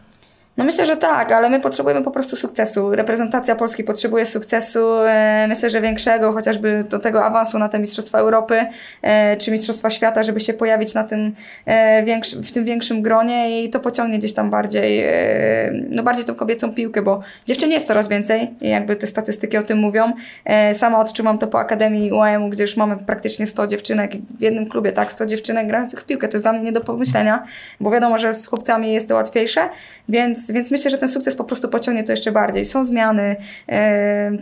No 0.57 0.63
myślę, 0.63 0.85
że 0.85 0.97
tak, 0.97 1.31
ale 1.31 1.49
my 1.49 1.59
potrzebujemy 1.59 2.03
po 2.03 2.11
prostu 2.11 2.35
sukcesu. 2.35 2.95
Reprezentacja 2.95 3.55
Polski 3.55 3.83
potrzebuje 3.83 4.25
sukcesu, 4.25 4.99
e, 5.03 5.45
myślę, 5.47 5.69
że 5.69 5.81
większego, 5.81 6.31
chociażby 6.31 6.83
do 6.89 6.99
tego 6.99 7.25
awansu 7.25 7.59
na 7.59 7.69
te 7.69 7.79
Mistrzostwa 7.79 8.17
Europy 8.17 8.65
e, 9.01 9.37
czy 9.37 9.51
Mistrzostwa 9.51 9.89
Świata, 9.89 10.23
żeby 10.23 10.39
się 10.39 10.53
pojawić 10.53 10.93
na 10.93 11.03
tym, 11.03 11.35
e, 11.65 12.21
w 12.43 12.51
tym 12.51 12.65
większym 12.65 13.01
gronie 13.01 13.63
i 13.63 13.69
to 13.69 13.79
pociągnie 13.79 14.19
gdzieś 14.19 14.33
tam 14.33 14.49
bardziej, 14.49 15.05
no 15.95 16.03
bardziej 16.03 16.25
tą 16.25 16.35
kobiecą 16.35 16.73
piłkę, 16.73 17.01
bo 17.01 17.19
dziewczyn 17.45 17.71
jest 17.71 17.87
coraz 17.87 18.07
więcej 18.07 18.51
jakby 18.61 18.95
te 18.95 19.07
statystyki 19.07 19.57
o 19.57 19.63
tym 19.63 19.77
mówią. 19.77 20.13
Sama 20.73 20.99
odczuwam 20.99 21.37
to 21.37 21.47
po 21.47 21.59
Akademii 21.59 22.11
UAM-u, 22.11 22.49
gdzie 22.49 22.63
już 22.63 22.77
mamy 22.77 22.97
praktycznie 22.97 23.47
100 23.47 23.67
dziewczynek 23.67 24.11
w 24.39 24.41
jednym 24.41 24.69
klubie, 24.69 24.91
tak, 24.91 25.11
100 25.11 25.25
dziewczynek 25.25 25.67
grających 25.67 26.01
w 26.01 26.05
piłkę. 26.05 26.27
To 26.27 26.35
jest 26.35 26.45
dla 26.45 26.53
mnie 26.53 26.61
nie 26.61 26.71
do 26.71 26.81
pomyślenia, 26.81 27.43
bo 27.79 27.91
wiadomo, 27.91 28.17
że 28.17 28.33
z 28.33 28.47
chłopcami 28.47 28.93
jest 28.93 29.09
to 29.09 29.15
łatwiejsze, 29.15 29.69
więc 30.09 30.44
więc, 30.53 30.71
myślę, 30.71 30.91
że 30.91 30.97
ten 30.97 31.09
sukces 31.09 31.35
po 31.35 31.43
prostu 31.43 31.69
pociągnie 31.69 32.03
to 32.03 32.11
jeszcze 32.11 32.31
bardziej. 32.31 32.65
Są 32.65 32.83
zmiany, 32.83 33.35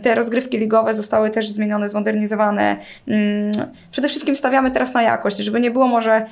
te 0.02 0.14
rozgrywki 0.14 0.58
ligowe 0.58 0.94
zostały 0.94 1.30
też 1.30 1.48
zmienione, 1.48 1.88
zmodernizowane. 1.88 2.76
Mm, 3.08 3.52
przede 3.90 4.08
wszystkim 4.08 4.36
stawiamy 4.36 4.70
teraz 4.70 4.94
na 4.94 5.02
jakość, 5.02 5.36
żeby 5.36 5.60
nie 5.60 5.70
było 5.70 5.88
może 5.88 6.26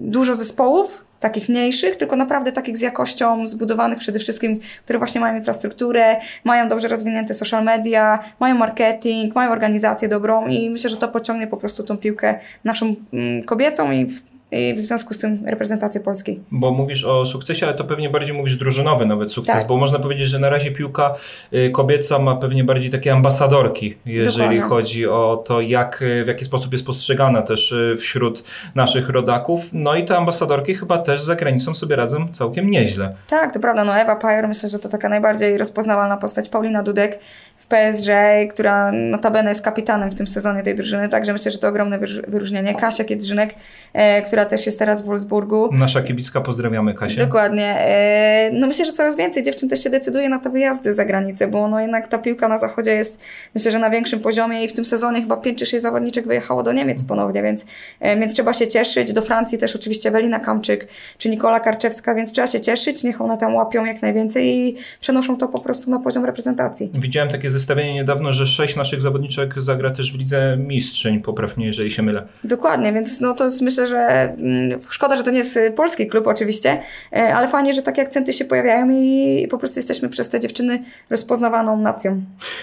dużo 0.00 0.34
zespołów, 0.34 1.04
takich 1.20 1.48
mniejszych, 1.48 1.96
tylko 1.96 2.16
naprawdę 2.16 2.52
takich 2.52 2.78
z 2.78 2.80
jakością 2.80 3.46
zbudowanych 3.46 3.98
przede 3.98 4.18
wszystkim, 4.18 4.60
które 4.84 4.98
właśnie 4.98 5.20
mają 5.20 5.36
infrastrukturę, 5.36 6.16
mają 6.44 6.68
dobrze 6.68 6.88
rozwinięte 6.88 7.34
social 7.34 7.64
media, 7.64 8.18
mają 8.40 8.54
marketing, 8.54 9.34
mają 9.34 9.50
organizację 9.50 10.08
dobrą 10.08 10.46
i 10.46 10.70
myślę, 10.70 10.90
że 10.90 10.96
to 10.96 11.08
pociągnie 11.08 11.46
po 11.46 11.56
prostu 11.56 11.82
tą 11.82 11.96
piłkę 11.96 12.38
naszą 12.64 12.94
mm, 13.12 13.42
kobiecą 13.42 13.90
i 13.90 14.06
w 14.06 14.29
i 14.52 14.74
w 14.74 14.80
związku 14.80 15.14
z 15.14 15.18
tym 15.18 15.42
reprezentację 15.46 16.00
Polski. 16.00 16.40
Bo 16.50 16.70
mówisz 16.70 17.04
o 17.04 17.26
sukcesie, 17.26 17.66
ale 17.66 17.74
to 17.74 17.84
pewnie 17.84 18.10
bardziej 18.10 18.36
mówisz 18.36 18.56
drużynowy 18.56 19.06
nawet 19.06 19.32
sukces, 19.32 19.54
tak. 19.54 19.66
bo 19.66 19.76
można 19.76 19.98
powiedzieć, 19.98 20.28
że 20.28 20.38
na 20.38 20.50
razie 20.50 20.70
piłka 20.70 21.14
y, 21.52 21.70
kobieca 21.70 22.18
ma 22.18 22.36
pewnie 22.36 22.64
bardziej 22.64 22.90
takie 22.90 23.12
ambasadorki, 23.12 23.96
jeżeli 24.06 24.36
Dokładnie. 24.36 24.60
chodzi 24.60 25.08
o 25.08 25.42
to, 25.46 25.60
jak, 25.60 26.04
w 26.24 26.28
jaki 26.28 26.44
sposób 26.44 26.72
jest 26.72 26.86
postrzegana 26.86 27.42
też 27.42 27.72
y, 27.72 27.96
wśród 27.98 28.44
naszych 28.74 29.08
rodaków. 29.08 29.60
No 29.72 29.94
i 29.94 30.04
te 30.04 30.16
ambasadorki 30.16 30.74
chyba 30.74 30.98
też 30.98 31.22
za 31.22 31.34
granicą 31.36 31.74
sobie 31.74 31.96
radzą 31.96 32.28
całkiem 32.32 32.70
nieźle. 32.70 33.14
Tak, 33.28 33.54
to 33.54 33.60
prawda. 33.60 33.84
No 33.84 33.96
Ewa 33.96 34.16
Pajer 34.16 34.48
myślę, 34.48 34.68
że 34.68 34.78
to 34.78 34.88
taka 34.88 35.08
najbardziej 35.08 35.58
rozpoznawalna 35.58 36.16
postać. 36.16 36.48
Paulina 36.48 36.82
Dudek 36.82 37.18
w 37.60 37.66
PSG, 37.66 38.10
która 38.50 38.92
notabene 38.92 39.50
jest 39.50 39.62
kapitanem 39.62 40.10
w 40.10 40.14
tym 40.14 40.26
sezonie 40.26 40.62
tej 40.62 40.74
drużyny, 40.74 41.08
także 41.08 41.32
myślę, 41.32 41.50
że 41.50 41.58
to 41.58 41.68
ogromne 41.68 41.98
wyróżnienie. 42.28 42.74
Kasia 42.74 43.04
Kiedrzynek, 43.04 43.54
e, 43.92 44.22
która 44.22 44.44
też 44.44 44.66
jest 44.66 44.78
teraz 44.78 45.02
w 45.02 45.04
Wolfsburgu. 45.04 45.70
Nasza 45.72 46.02
kibicka, 46.02 46.40
pozdrawiamy 46.40 46.94
Kasię. 46.94 47.16
Dokładnie. 47.16 47.76
E, 47.78 48.50
no 48.52 48.66
myślę, 48.66 48.84
że 48.84 48.92
coraz 48.92 49.16
więcej 49.16 49.42
dziewczyn 49.42 49.68
też 49.68 49.82
się 49.84 49.90
decyduje 49.90 50.28
na 50.28 50.38
te 50.38 50.50
wyjazdy 50.50 50.94
za 50.94 51.04
granicę, 51.04 51.48
bo 51.48 51.68
no 51.68 51.80
jednak 51.80 52.08
ta 52.08 52.18
piłka 52.18 52.48
na 52.48 52.58
zachodzie 52.58 52.94
jest 52.94 53.20
myślę, 53.54 53.72
że 53.72 53.78
na 53.78 53.90
większym 53.90 54.20
poziomie 54.20 54.64
i 54.64 54.68
w 54.68 54.72
tym 54.72 54.84
sezonie 54.84 55.20
chyba 55.20 55.36
5 55.36 55.58
czy 55.58 55.66
6 55.66 55.82
zawodniczek 55.82 56.26
wyjechało 56.26 56.62
do 56.62 56.72
Niemiec 56.72 57.04
ponownie, 57.04 57.42
więc, 57.42 57.66
e, 58.00 58.20
więc 58.20 58.32
trzeba 58.32 58.52
się 58.52 58.68
cieszyć. 58.68 59.12
Do 59.12 59.22
Francji 59.22 59.58
też 59.58 59.76
oczywiście 59.76 60.08
Ewelina 60.08 60.40
Kamczyk 60.40 60.88
czy 61.18 61.28
Nikola 61.28 61.60
Karczewska, 61.60 62.14
więc 62.14 62.32
trzeba 62.32 62.46
się 62.46 62.60
cieszyć, 62.60 63.04
niech 63.04 63.20
one 63.20 63.38
tam 63.38 63.54
łapią 63.54 63.84
jak 63.84 64.02
najwięcej 64.02 64.56
i 64.56 64.76
przenoszą 65.00 65.36
to 65.36 65.48
po 65.48 65.60
prostu 65.60 65.90
na 65.90 65.98
poziom 65.98 66.24
reprezentacji. 66.24 66.90
Widziałem 66.94 67.28
takie 67.28 67.49
zestawienie 67.50 67.94
niedawno, 67.94 68.32
że 68.32 68.46
sześć 68.46 68.76
naszych 68.76 69.00
zawodniczek 69.00 69.62
zagra 69.62 69.90
też 69.90 70.12
w 70.12 70.18
Lidze 70.18 70.56
Mistrzyń, 70.56 71.20
poprawnie, 71.20 71.66
jeżeli 71.66 71.90
się 71.90 72.02
mylę. 72.02 72.26
Dokładnie, 72.44 72.92
więc 72.92 73.20
no 73.20 73.34
to 73.34 73.44
jest 73.44 73.62
myślę, 73.62 73.86
że 73.86 74.30
Mm, 74.40 74.80
szkoda, 74.90 75.16
że 75.16 75.22
to 75.22 75.30
nie 75.30 75.38
jest 75.38 75.56
y, 75.56 75.70
polski 75.70 76.06
klub 76.06 76.26
oczywiście, 76.26 76.82
e, 77.12 77.34
ale 77.34 77.48
fajnie, 77.48 77.74
że 77.74 77.82
takie 77.82 78.02
akcenty 78.02 78.32
się 78.32 78.44
pojawiają 78.44 78.90
i 78.90 79.46
po 79.50 79.58
prostu 79.58 79.78
jesteśmy 79.78 80.08
przez 80.08 80.28
te 80.28 80.40
dziewczyny 80.40 80.82
rozpoznawaną 81.10 81.76
nacją. 81.76 82.22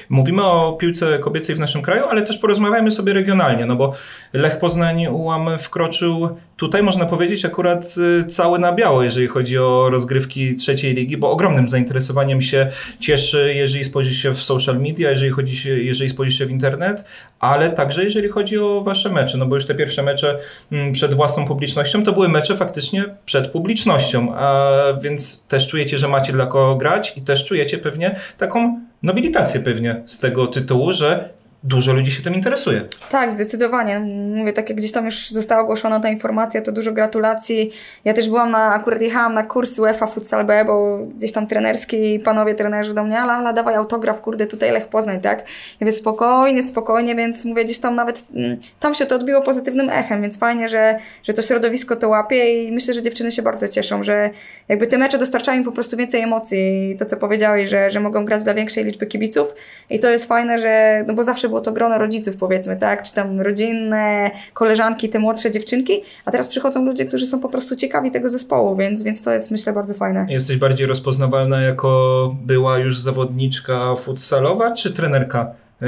Mówimy 0.10 0.44
o 0.44 0.74
piłce 0.74 1.20
kobiecej 1.20 1.56
w 1.56 1.60
naszym 1.60 1.82
kraju, 1.82 2.06
ale 2.06 2.22
też 2.22 2.38
porozmawiamy 2.38 2.92
sobie 2.92 3.14
regionalnie, 3.14 3.66
no 3.66 3.76
bo 3.76 3.94
Lech 4.34 4.58
Poznań 4.58 5.08
ułam 5.08 5.58
wkroczył 5.58 6.30
tutaj, 6.58 6.84
można 6.84 7.06
powiedzieć, 7.06 7.46
akurat 7.46 7.96
y, 8.20 8.24
cały 8.24 8.60
na 8.60 8.74
biało, 8.74 9.04
jeżeli 9.04 9.28
chodzi 9.28 9.58
o 9.58 9.90
rozgrywki 9.90 10.56
trzeciej 10.56 10.94
ligi, 10.94 11.18
bo 11.18 11.32
ogromnym 11.32 11.68
zainteresowaniem 11.68 12.42
się 12.42 12.68
cieszy, 13.00 13.54
jeżeli 13.56 13.86
spojrzy 13.86 14.14
się 14.14 14.34
w 14.34 14.44
social 14.44 14.80
media, 14.80 15.10
jeżeli, 15.10 15.32
chodzi 15.32 15.56
się, 15.56 15.80
jeżeli 15.80 16.10
spojrzy 16.10 16.38
się 16.38 16.46
w 16.46 16.52
internet, 16.52 17.06
ale 17.40 17.70
także 17.70 18.04
jeżeli 18.04 18.30
chodzi 18.30 18.58
o 18.58 18.82
wasze 18.82 19.10
mecze, 19.10 19.38
no 19.38 19.46
bo 19.46 19.56
już 19.56 19.66
te 19.66 19.76
pierwsze 19.76 20.04
mecze 20.04 20.40
mm, 20.72 20.92
przed 20.92 21.14
własną 21.14 21.46
publicznością 21.46 22.04
to 22.04 22.14
były 22.14 22.30
mecze 22.30 22.56
faktycznie 22.56 23.06
przed 23.26 23.48
publicznością, 23.48 24.36
a 24.36 24.74
więc 25.02 25.44
też 25.48 25.68
czujecie, 25.68 25.98
że 25.98 26.08
macie 26.08 26.34
dla 26.34 26.46
kogo 26.46 26.76
grać 26.76 27.14
i 27.16 27.22
też 27.22 27.46
czujecie 27.46 27.78
pewnie 27.78 28.20
taką 28.38 28.82
nobilitację 29.04 29.60
pewnie 29.60 30.04
z 30.06 30.20
tego 30.20 30.48
tytułu, 30.48 30.92
że 30.92 31.37
dużo 31.64 31.94
ludzi 31.94 32.12
się 32.12 32.24
tym 32.24 32.36
interesuje. 32.36 32.86
Tak, 33.10 33.32
zdecydowanie. 33.32 34.00
Mówię, 34.36 34.54
tak 34.54 34.70
jak 34.70 34.78
gdzieś 34.78 34.92
tam 34.92 35.06
już 35.06 35.30
została 35.30 35.62
ogłoszona 35.62 36.00
ta 36.00 36.10
informacja, 36.10 36.62
to 36.62 36.72
dużo 36.72 36.92
gratulacji. 36.92 37.72
Ja 38.06 38.14
też 38.14 38.30
byłam 38.30 38.52
na, 38.52 38.74
akurat 38.74 39.02
jechałam 39.02 39.34
na 39.34 39.44
kurs 39.44 39.80
UEFA 39.80 40.08
Futsal 40.08 40.46
B, 40.46 40.66
bo 40.66 41.00
gdzieś 41.16 41.32
tam 41.32 41.48
trenerski 41.48 42.20
panowie 42.20 42.56
trenerzy 42.56 42.94
do 42.94 43.04
mnie, 43.04 43.20
ale, 43.20 43.34
ale 43.34 43.54
dawaj 43.54 43.76
autograf, 43.76 44.22
kurde, 44.22 44.48
tutaj 44.48 44.72
Lech 44.72 44.88
Poznań, 44.88 45.22
tak? 45.22 45.40
Ja 45.40 45.46
mówię, 45.82 45.92
spokojnie, 45.92 46.64
spokojnie, 46.64 47.16
więc 47.16 47.46
mówię, 47.46 47.66
gdzieś 47.66 47.80
tam 47.80 47.96
nawet, 47.96 48.24
mm, 48.36 48.58
tam 48.80 48.94
się 48.94 49.06
to 49.06 49.16
odbiło 49.16 49.42
pozytywnym 49.42 49.90
echem, 49.90 50.22
więc 50.22 50.38
fajnie, 50.38 50.70
że, 50.70 51.00
że 51.24 51.34
to 51.34 51.42
środowisko 51.42 51.96
to 51.96 52.10
łapie 52.10 52.64
i 52.64 52.72
myślę, 52.72 52.94
że 52.94 53.02
dziewczyny 53.02 53.32
się 53.32 53.42
bardzo 53.42 53.68
cieszą, 53.68 54.04
że 54.04 54.30
jakby 54.68 54.88
te 54.88 54.98
mecze 54.98 55.18
dostarczają 55.18 55.58
im 55.58 55.64
po 55.64 55.72
prostu 55.72 55.98
więcej 55.98 56.22
emocji 56.22 56.92
i 56.92 56.96
to, 56.96 57.06
co 57.06 57.18
powiedziałeś, 57.18 57.70
że, 57.70 57.92
że 57.92 58.00
mogą 58.00 58.26
grać 58.26 58.44
dla 58.44 58.54
większej 58.54 58.84
liczby 58.84 59.06
kibiców 59.06 59.56
i 59.90 60.00
to 60.00 60.10
jest 60.10 60.26
fajne, 60.26 60.60
że, 60.60 61.04
no 61.08 61.14
bo 61.14 61.24
zawsze 61.24 61.47
było 61.48 61.62
to 61.62 61.72
grono 61.72 61.98
rodziców, 61.98 62.36
powiedzmy, 62.36 62.78
tak? 62.78 63.04
Czy 63.04 63.14
tam 63.14 63.42
rodzinne, 63.42 64.32
koleżanki, 64.54 65.10
te 65.10 65.20
młodsze 65.20 65.52
dziewczynki, 65.52 66.02
a 66.26 66.32
teraz 66.32 66.48
przychodzą 66.48 66.86
ludzie, 66.86 67.06
którzy 67.06 67.26
są 67.28 67.40
po 67.40 67.50
prostu 67.50 67.76
ciekawi 67.76 68.12
tego 68.12 68.30
zespołu, 68.30 68.76
więc, 68.76 69.04
więc 69.04 69.22
to 69.22 69.34
jest 69.34 69.52
myślę 69.52 69.74
bardzo 69.74 69.94
fajne. 69.94 70.26
Jesteś 70.30 70.58
bardziej 70.58 70.88
rozpoznawalna 70.88 71.62
jako 71.62 71.88
była 72.46 72.78
już 72.78 73.00
zawodniczka 73.00 73.96
futsalowa, 73.96 74.72
czy 74.72 74.94
trenerka 74.94 75.52
yy, 75.82 75.88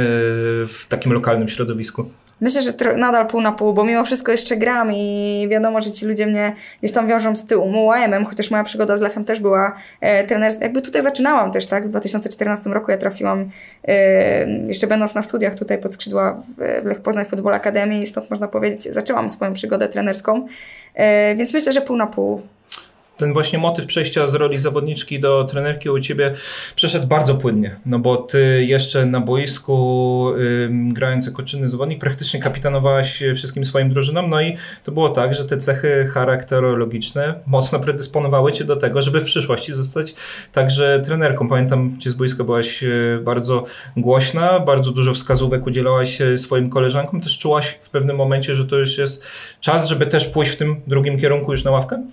w 0.68 0.86
takim 0.90 1.14
lokalnym 1.14 1.50
środowisku? 1.50 2.06
Myślę, 2.42 2.62
że 2.62 2.74
nadal 2.98 3.28
pół 3.28 3.42
na 3.42 3.52
pół, 3.52 3.74
bo 3.74 3.84
mimo 3.84 4.04
wszystko 4.04 4.32
jeszcze 4.32 4.58
gram 4.58 4.92
i 4.94 5.48
wiadomo, 5.52 5.82
że 5.82 5.92
ci 5.92 6.06
ludzie 6.06 6.28
mnie 6.28 6.56
gdzieś 6.80 6.92
tam 6.92 7.08
wiążą 7.08 7.36
z 7.36 7.46
tyłu 7.46 7.86
UAM-em, 7.86 8.26
chociaż 8.26 8.52
moja 8.52 8.64
przygoda 8.64 8.98
z 8.98 9.02
Lechem 9.02 9.24
też 9.24 9.40
była 9.40 9.76
e, 10.02 10.24
trenerska. 10.24 10.64
Jakby 10.64 10.82
tutaj 10.82 11.02
zaczynałam 11.02 11.52
też, 11.52 11.68
tak? 11.68 11.88
W 11.88 11.90
2014 11.90 12.70
roku 12.70 12.92
ja 12.92 12.98
trafiłam, 12.98 13.50
e, 13.88 14.50
jeszcze 14.50 14.88
będąc 14.88 15.16
na 15.16 15.22
studiach 15.22 15.56
tutaj 15.56 15.78
pod 15.78 15.94
skrzydła 15.94 16.42
w, 16.58 16.86
Lech 16.86 17.02
Poznań 17.02 17.26
Football 17.26 17.54
Academy 17.54 18.00
i 18.00 18.06
stąd 18.06 18.30
można 18.30 18.48
powiedzieć, 18.48 18.94
zaczęłam 18.94 19.30
swoją 19.30 19.54
przygodę 19.54 19.90
trenerską. 19.90 20.48
E, 20.96 21.36
więc 21.36 21.54
myślę, 21.54 21.74
że 21.74 21.82
pół 21.82 21.98
na 21.98 22.08
pół 22.08 22.42
ten 23.20 23.34
właśnie 23.34 23.60
motyw 23.60 23.86
przejścia 23.86 24.28
z 24.28 24.34
roli 24.34 24.60
zawodniczki 24.60 25.20
do 25.20 25.44
trenerki 25.44 25.90
u 25.90 26.00
ciebie 26.00 26.34
przeszedł 26.76 27.08
bardzo 27.08 27.36
płynnie, 27.36 27.76
no 27.86 28.00
bo 28.00 28.18
ty 28.18 28.66
jeszcze 28.66 29.06
na 29.06 29.20
boisku 29.20 30.26
yy, 30.38 30.70
grając 30.94 31.26
jako 31.26 31.44
czynny 31.44 31.70
zawodnik 31.70 32.00
praktycznie 32.00 32.40
kapitanowałaś 32.40 33.24
wszystkim 33.36 33.64
swoim 33.64 33.90
drużynom, 33.90 34.30
no 34.30 34.42
i 34.42 34.58
to 34.84 34.92
było 34.92 35.10
tak, 35.10 35.34
że 35.34 35.46
te 35.46 35.58
cechy 35.58 36.10
charakterologiczne 36.14 37.40
mocno 37.46 37.80
predysponowały 37.80 38.52
cię 38.52 38.64
do 38.64 38.76
tego, 38.76 39.02
żeby 39.02 39.20
w 39.20 39.24
przyszłości 39.24 39.74
zostać 39.74 40.14
także 40.52 41.02
trenerką. 41.06 41.50
Pamiętam 41.50 42.00
cię 42.00 42.10
z 42.10 42.14
boiska 42.14 42.44
byłaś 42.44 42.84
y, 42.84 43.20
bardzo 43.24 43.66
głośna, 43.98 44.60
bardzo 44.60 44.92
dużo 44.92 45.14
wskazówek 45.14 45.68
udzielałaś 45.68 46.22
y, 46.22 46.38
swoim 46.38 46.70
koleżankom, 46.70 47.22
też 47.22 47.38
czułaś 47.38 47.80
w 47.82 47.90
pewnym 47.90 48.16
momencie, 48.16 48.56
że 48.56 48.66
to 48.66 48.78
już 48.78 48.98
jest 48.98 49.28
czas, 49.60 49.88
żeby 49.88 50.06
też 50.06 50.26
pójść 50.26 50.52
w 50.52 50.58
tym 50.58 50.82
drugim 50.88 51.20
kierunku 51.20 51.52
już 51.52 51.64
na 51.64 51.72
ławkę? 51.72 52.04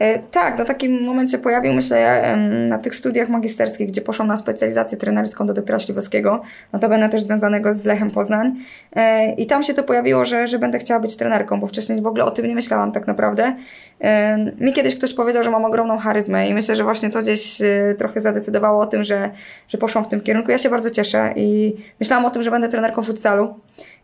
E, 0.00 0.18
tak, 0.18 0.56
do 0.56 0.64
takim 0.64 1.02
moment 1.02 1.30
się 1.30 1.38
pojawił, 1.38 1.72
myślę, 1.72 2.36
na 2.68 2.78
tych 2.78 2.94
studiach 2.94 3.28
magisterskich, 3.28 3.88
gdzie 3.88 4.00
poszłam 4.00 4.28
na 4.28 4.36
specjalizację 4.36 4.98
trenerską 4.98 5.46
do 5.46 5.52
doktora 5.52 5.78
Śliwowskiego, 5.78 6.42
notabene 6.72 7.08
też 7.08 7.22
związanego 7.22 7.72
z 7.72 7.84
Lechem 7.84 8.10
Poznań. 8.10 8.56
E, 8.96 9.32
I 9.32 9.46
tam 9.46 9.62
się 9.62 9.74
to 9.74 9.82
pojawiło, 9.82 10.24
że, 10.24 10.46
że 10.46 10.58
będę 10.58 10.78
chciała 10.78 11.00
być 11.00 11.16
trenerką, 11.16 11.60
bo 11.60 11.66
wcześniej 11.66 12.02
w 12.02 12.06
ogóle 12.06 12.24
o 12.24 12.30
tym 12.30 12.46
nie 12.46 12.54
myślałam 12.54 12.92
tak 12.92 13.06
naprawdę. 13.06 13.56
E, 14.00 14.38
mi 14.60 14.72
kiedyś 14.72 14.94
ktoś 14.94 15.14
powiedział, 15.14 15.42
że 15.42 15.50
mam 15.50 15.64
ogromną 15.64 15.98
charyzmę 15.98 16.48
i 16.48 16.54
myślę, 16.54 16.76
że 16.76 16.84
właśnie 16.84 17.10
to 17.10 17.22
gdzieś 17.22 17.62
trochę 17.98 18.20
zadecydowało 18.20 18.82
o 18.82 18.86
tym, 18.86 19.04
że, 19.04 19.30
że 19.68 19.78
poszłam 19.78 20.04
w 20.04 20.08
tym 20.08 20.20
kierunku. 20.20 20.50
Ja 20.50 20.58
się 20.58 20.70
bardzo 20.70 20.90
cieszę 20.90 21.32
i 21.36 21.76
myślałam 22.00 22.24
o 22.24 22.30
tym, 22.30 22.42
że 22.42 22.50
będę 22.50 22.68
trenerką 22.68 23.02
futsalu. 23.02 23.54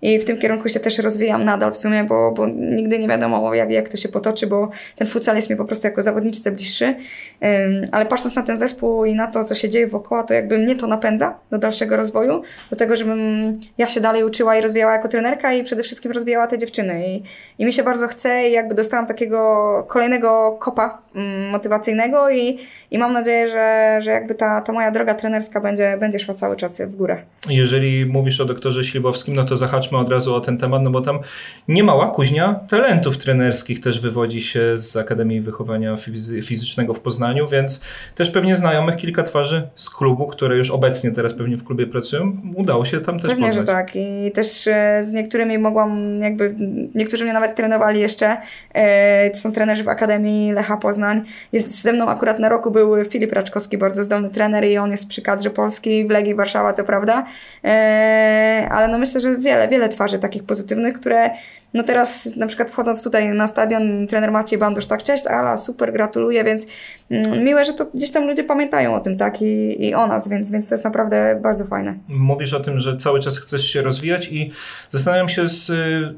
I 0.03 0.19
w 0.19 0.25
tym 0.25 0.39
kierunku 0.39 0.69
się 0.69 0.81
też 0.81 0.99
rozwijam 0.99 1.45
nadal 1.45 1.73
w 1.73 1.77
sumie, 1.77 2.05
bo, 2.05 2.33
bo 2.33 2.47
nigdy 2.47 2.99
nie 2.99 3.09
wiadomo 3.09 3.55
jak, 3.55 3.71
jak 3.71 3.89
to 3.89 3.97
się 3.97 4.09
potoczy, 4.09 4.47
bo 4.47 4.71
ten 4.97 5.07
futsal 5.07 5.37
jest 5.37 5.51
mi 5.51 5.57
po 5.57 5.65
prostu 5.65 5.87
jako 5.87 6.03
zawodniczce 6.03 6.51
bliższy. 6.53 6.95
Ale 7.93 8.07
patrząc 8.07 8.35
na 8.35 8.43
ten 8.43 8.59
zespół 8.59 9.05
i 9.05 9.15
na 9.15 9.27
to, 9.27 9.45
co 9.45 9.55
się 9.55 9.69
dzieje 9.69 9.87
wokoło, 9.87 10.23
to 10.23 10.35
jakby 10.35 10.59
mnie 10.59 10.77
to 10.77 10.87
napędza 10.87 11.39
do 11.51 11.59
dalszego 11.59 11.97
rozwoju, 11.97 12.43
do 12.71 12.77
tego, 12.77 12.97
żebym 12.97 13.61
ja 13.79 13.87
się 13.87 14.01
dalej 14.01 14.25
uczyła 14.25 14.57
i 14.57 14.61
rozwijała 14.61 14.93
jako 14.93 15.09
trenerka 15.09 15.53
i 15.53 15.65
przede 15.65 15.83
wszystkim 15.83 16.13
rozwijała 16.13 16.47
te 16.47 16.59
dziewczyny. 16.59 17.09
I, 17.09 17.23
i 17.59 17.67
mi 17.67 17.73
się 17.73 17.83
bardzo 17.83 18.09
chce 18.09 18.49
i 18.49 18.53
jakby 18.53 18.75
dostałam 18.75 19.07
takiego 19.07 19.85
kolejnego 19.89 20.57
kopa 20.61 21.03
motywacyjnego 21.51 22.31
i, 22.31 22.59
i 22.91 22.99
mam 22.99 23.13
nadzieję, 23.13 23.49
że, 23.49 23.99
że 24.03 24.11
jakby 24.11 24.35
ta, 24.35 24.61
ta 24.61 24.73
moja 24.73 24.91
droga 24.91 25.15
trenerska 25.15 25.61
będzie, 25.61 25.97
będzie 26.01 26.19
szła 26.19 26.35
cały 26.35 26.57
czas 26.57 26.81
w 26.81 26.97
górę. 26.97 27.23
Jeżeli 27.49 28.07
mówisz 28.07 28.41
o 28.41 28.45
doktorze 28.45 28.85
Śliwowskim, 28.85 29.37
no 29.37 29.45
to 29.45 29.56
zahaczmy 29.57 29.99
od 29.99 30.09
razu 30.09 30.35
o 30.35 30.41
ten 30.41 30.59
temat, 30.59 30.83
no 30.83 30.91
bo 30.91 31.01
tam 31.01 31.19
niemała 31.69 32.11
kuźnia 32.11 32.61
talentów 32.69 33.19
trenerskich 33.19 33.81
też 33.81 34.01
wywodzi 34.01 34.41
się 34.41 34.79
z 34.79 34.97
Akademii 34.97 35.41
Wychowania 35.41 35.97
Fizycznego 36.43 36.95
w 36.95 37.01
Poznaniu, 37.01 37.49
więc 37.49 37.81
też 38.15 38.31
pewnie 38.31 38.55
znajomych 38.55 38.97
kilka 38.97 39.23
twarzy 39.23 39.69
z 39.75 39.91
klubu, 39.91 40.27
które 40.27 40.57
już 40.57 40.71
obecnie 40.71 41.11
teraz 41.11 41.35
pewnie 41.35 41.57
w 41.57 41.65
klubie 41.65 41.87
pracują, 41.87 42.33
udało 42.55 42.85
się 42.85 43.01
tam 43.01 43.19
też 43.19 43.31
pewnie, 43.31 43.47
poznać. 43.47 43.67
tak 43.67 43.97
i 43.97 44.33
też 44.35 44.67
e, 44.67 45.03
z 45.03 45.13
niektórymi 45.13 45.59
mogłam 45.59 46.21
jakby, 46.21 46.55
niektórzy 46.95 47.25
mnie 47.25 47.33
nawet 47.33 47.55
trenowali 47.55 48.01
jeszcze, 48.01 48.37
e, 48.73 49.31
to 49.31 49.37
są 49.37 49.53
trenerzy 49.53 49.85
w 49.85 49.89
Akademii 49.89 50.53
Lecha 50.53 50.77
Poznań. 50.77 51.23
Jest 51.53 51.83
ze 51.83 51.93
mną 51.93 52.09
akurat 52.09 52.39
na 52.39 52.49
roku 52.49 52.71
był 52.71 53.05
Filip 53.05 53.33
Raczkowski, 53.33 53.79
bardzo 53.79 54.05
zdolny 54.05 54.31
trener 54.31 54.65
i 54.65 54.79
on 54.79 54.91
jest 54.91 55.09
przy 55.09 55.23
kadrze 55.23 55.51
Polski 55.51 56.07
w 56.07 56.11
Legii 56.11 56.35
Warszawa, 56.35 56.73
co 56.73 56.85
prawda, 56.85 57.27
e, 57.65 58.69
ale 58.71 58.89
no 58.89 58.99
myślę, 58.99 59.21
że 59.21 59.37
wiele, 59.47 59.69
wiele 59.69 59.89
twarzy 59.89 60.19
takich 60.19 60.45
pozytywnych, 60.45 60.95
które 60.95 61.31
no 61.77 61.83
teraz 61.83 62.37
na 62.37 62.47
przykład 62.47 62.71
wchodząc 62.71 63.05
tutaj 63.05 63.35
na 63.35 63.49
stadion, 63.49 64.07
trener 64.07 64.33
Maciej 64.33 64.59
Bandusz 64.59 64.87
tak, 64.87 65.03
cześć 65.03 65.27
Ala, 65.27 65.57
super, 65.57 65.93
gratuluję, 65.93 66.45
więc 66.45 66.67
mm, 67.11 67.45
miłe, 67.45 67.65
że 67.65 67.73
to 67.73 67.87
gdzieś 67.95 68.11
tam 68.11 68.27
ludzie 68.27 68.45
pamiętają 68.45 68.95
o 68.95 69.01
tym, 69.01 69.17
tak, 69.17 69.43
i, 69.43 69.87
i 69.87 69.95
o 69.95 70.07
nas, 70.07 70.29
więc, 70.29 70.51
więc 70.51 70.69
to 70.69 70.75
jest 70.75 70.85
naprawdę 70.85 71.39
bardzo 71.43 71.65
fajne. 71.65 71.95
Mówisz 72.09 72.55
o 72.55 72.61
tym, 72.61 72.79
że 72.79 72.97
cały 72.97 73.21
czas 73.21 73.39
chcesz 73.39 73.69
się 73.69 73.83
rozwijać 73.83 74.29
i 74.33 74.51
zastanawiam 74.89 75.29
się, 75.29 75.49
z 75.49 75.73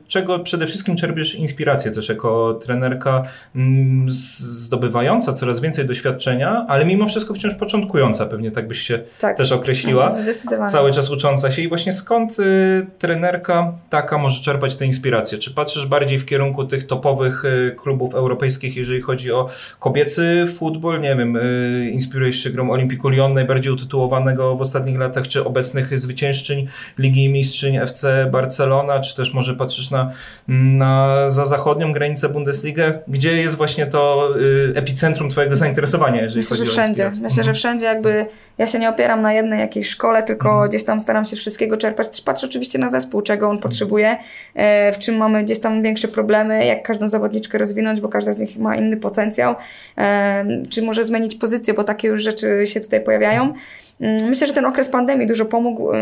czego 0.08 0.38
przede 0.38 0.66
wszystkim 0.66 0.96
czerpiesz 0.96 1.34
inspirację 1.34 1.90
też 1.90 2.08
jako 2.08 2.54
trenerka 2.54 3.22
mm, 3.56 4.06
zdobywająca 4.10 5.32
coraz 5.32 5.60
więcej 5.60 5.86
doświadczenia, 5.86 6.66
ale 6.68 6.84
mimo 6.86 7.06
wszystko 7.06 7.34
wciąż 7.34 7.54
początkująca, 7.54 8.26
pewnie 8.26 8.50
tak 8.50 8.68
byś 8.68 8.78
się 8.80 9.00
tak, 9.20 9.36
też 9.36 9.52
określiła. 9.52 10.08
Zdecydowanie. 10.28 10.72
Cały 10.72 10.90
czas 10.92 11.10
ucząca 11.10 11.50
się 11.50 11.62
i 11.62 11.68
właśnie 11.68 11.92
skąd 11.92 12.38
y, 12.38 12.86
trenerka 12.98 13.72
taka 13.90 14.18
może 14.18 14.42
czerpać 14.42 14.76
te 14.76 14.86
inspiracje? 14.86 15.38
Czy 15.38 15.47
patrzysz 15.50 15.86
bardziej 15.86 16.18
w 16.18 16.24
kierunku 16.26 16.64
tych 16.64 16.86
topowych 16.86 17.44
y, 17.44 17.76
klubów 17.82 18.14
europejskich, 18.14 18.76
jeżeli 18.76 19.00
chodzi 19.02 19.32
o 19.32 19.48
kobiecy 19.80 20.44
futbol? 20.58 21.00
Nie 21.00 21.16
wiem, 21.16 21.36
y, 21.36 21.90
inspirujesz 21.92 22.36
się 22.42 22.50
grą 22.50 22.70
Olimpiku 22.70 23.08
Lyon, 23.08 23.32
najbardziej 23.32 23.72
utytułowanego 23.72 24.56
w 24.56 24.60
ostatnich 24.60 24.98
latach, 24.98 25.28
czy 25.28 25.44
obecnych 25.44 25.98
zwyciężczyń 25.98 26.66
Ligi 26.98 27.28
Mistrzyń 27.28 27.76
FC 27.76 28.28
Barcelona, 28.32 29.00
czy 29.00 29.16
też 29.16 29.34
może 29.34 29.54
patrzysz 29.54 29.90
na, 29.90 30.10
na 30.48 31.28
za 31.28 31.46
zachodnią 31.46 31.92
granicę 31.92 32.28
Bundesligę? 32.28 32.98
Gdzie 33.08 33.36
jest 33.36 33.56
właśnie 33.56 33.86
to 33.86 34.28
y, 34.40 34.72
epicentrum 34.76 35.30
twojego 35.30 35.56
zainteresowania, 35.56 36.22
jeżeli 36.22 36.38
Myślę, 36.38 36.56
chodzi 36.56 36.68
o 36.68 36.72
wszędzie. 36.72 36.90
inspirację? 36.90 37.22
Myślę, 37.22 37.34
że 37.44 37.50
Mhm. 37.50 37.54
wszędzie 37.54 37.86
jakby 37.86 38.26
ja 38.58 38.66
się 38.66 38.78
nie 38.78 38.88
opieram 38.88 39.22
na 39.22 39.32
jednej 39.32 39.60
jakiejś 39.60 39.88
szkole, 39.88 40.22
tylko 40.22 40.48
Mhm. 40.50 40.68
gdzieś 40.68 40.84
tam 40.84 41.00
staram 41.00 41.24
się 41.24 41.36
wszystkiego 41.36 41.76
czerpać. 41.76 42.08
Też 42.08 42.20
patrzę 42.20 42.46
oczywiście 42.46 42.78
na 42.78 42.90
zespół, 42.90 43.22
czego 43.22 43.48
on 43.48 43.58
potrzebuje, 43.58 44.16
e, 44.54 44.92
w 44.92 44.98
czym 44.98 45.16
mamy 45.16 45.37
gdzieś 45.44 45.58
tam 45.58 45.82
większe 45.82 46.08
problemy, 46.08 46.66
jak 46.66 46.82
każdą 46.82 47.08
zawodniczkę 47.08 47.58
rozwinąć, 47.58 48.00
bo 48.00 48.08
każda 48.08 48.32
z 48.32 48.40
nich 48.40 48.58
ma 48.58 48.76
inny 48.76 48.96
potencjał, 48.96 49.54
czy 50.70 50.82
może 50.82 51.04
zmienić 51.04 51.34
pozycję, 51.34 51.74
bo 51.74 51.84
takie 51.84 52.08
już 52.08 52.22
rzeczy 52.22 52.66
się 52.66 52.80
tutaj 52.80 53.00
pojawiają. 53.00 53.54
Mm, 54.00 54.28
Myślę, 54.28 54.46
że 54.46 54.52
ten 54.52 54.64
okres 54.64 54.88
pandemii 54.88 55.26
dużo 55.26 55.44
pomógł, 55.44 55.92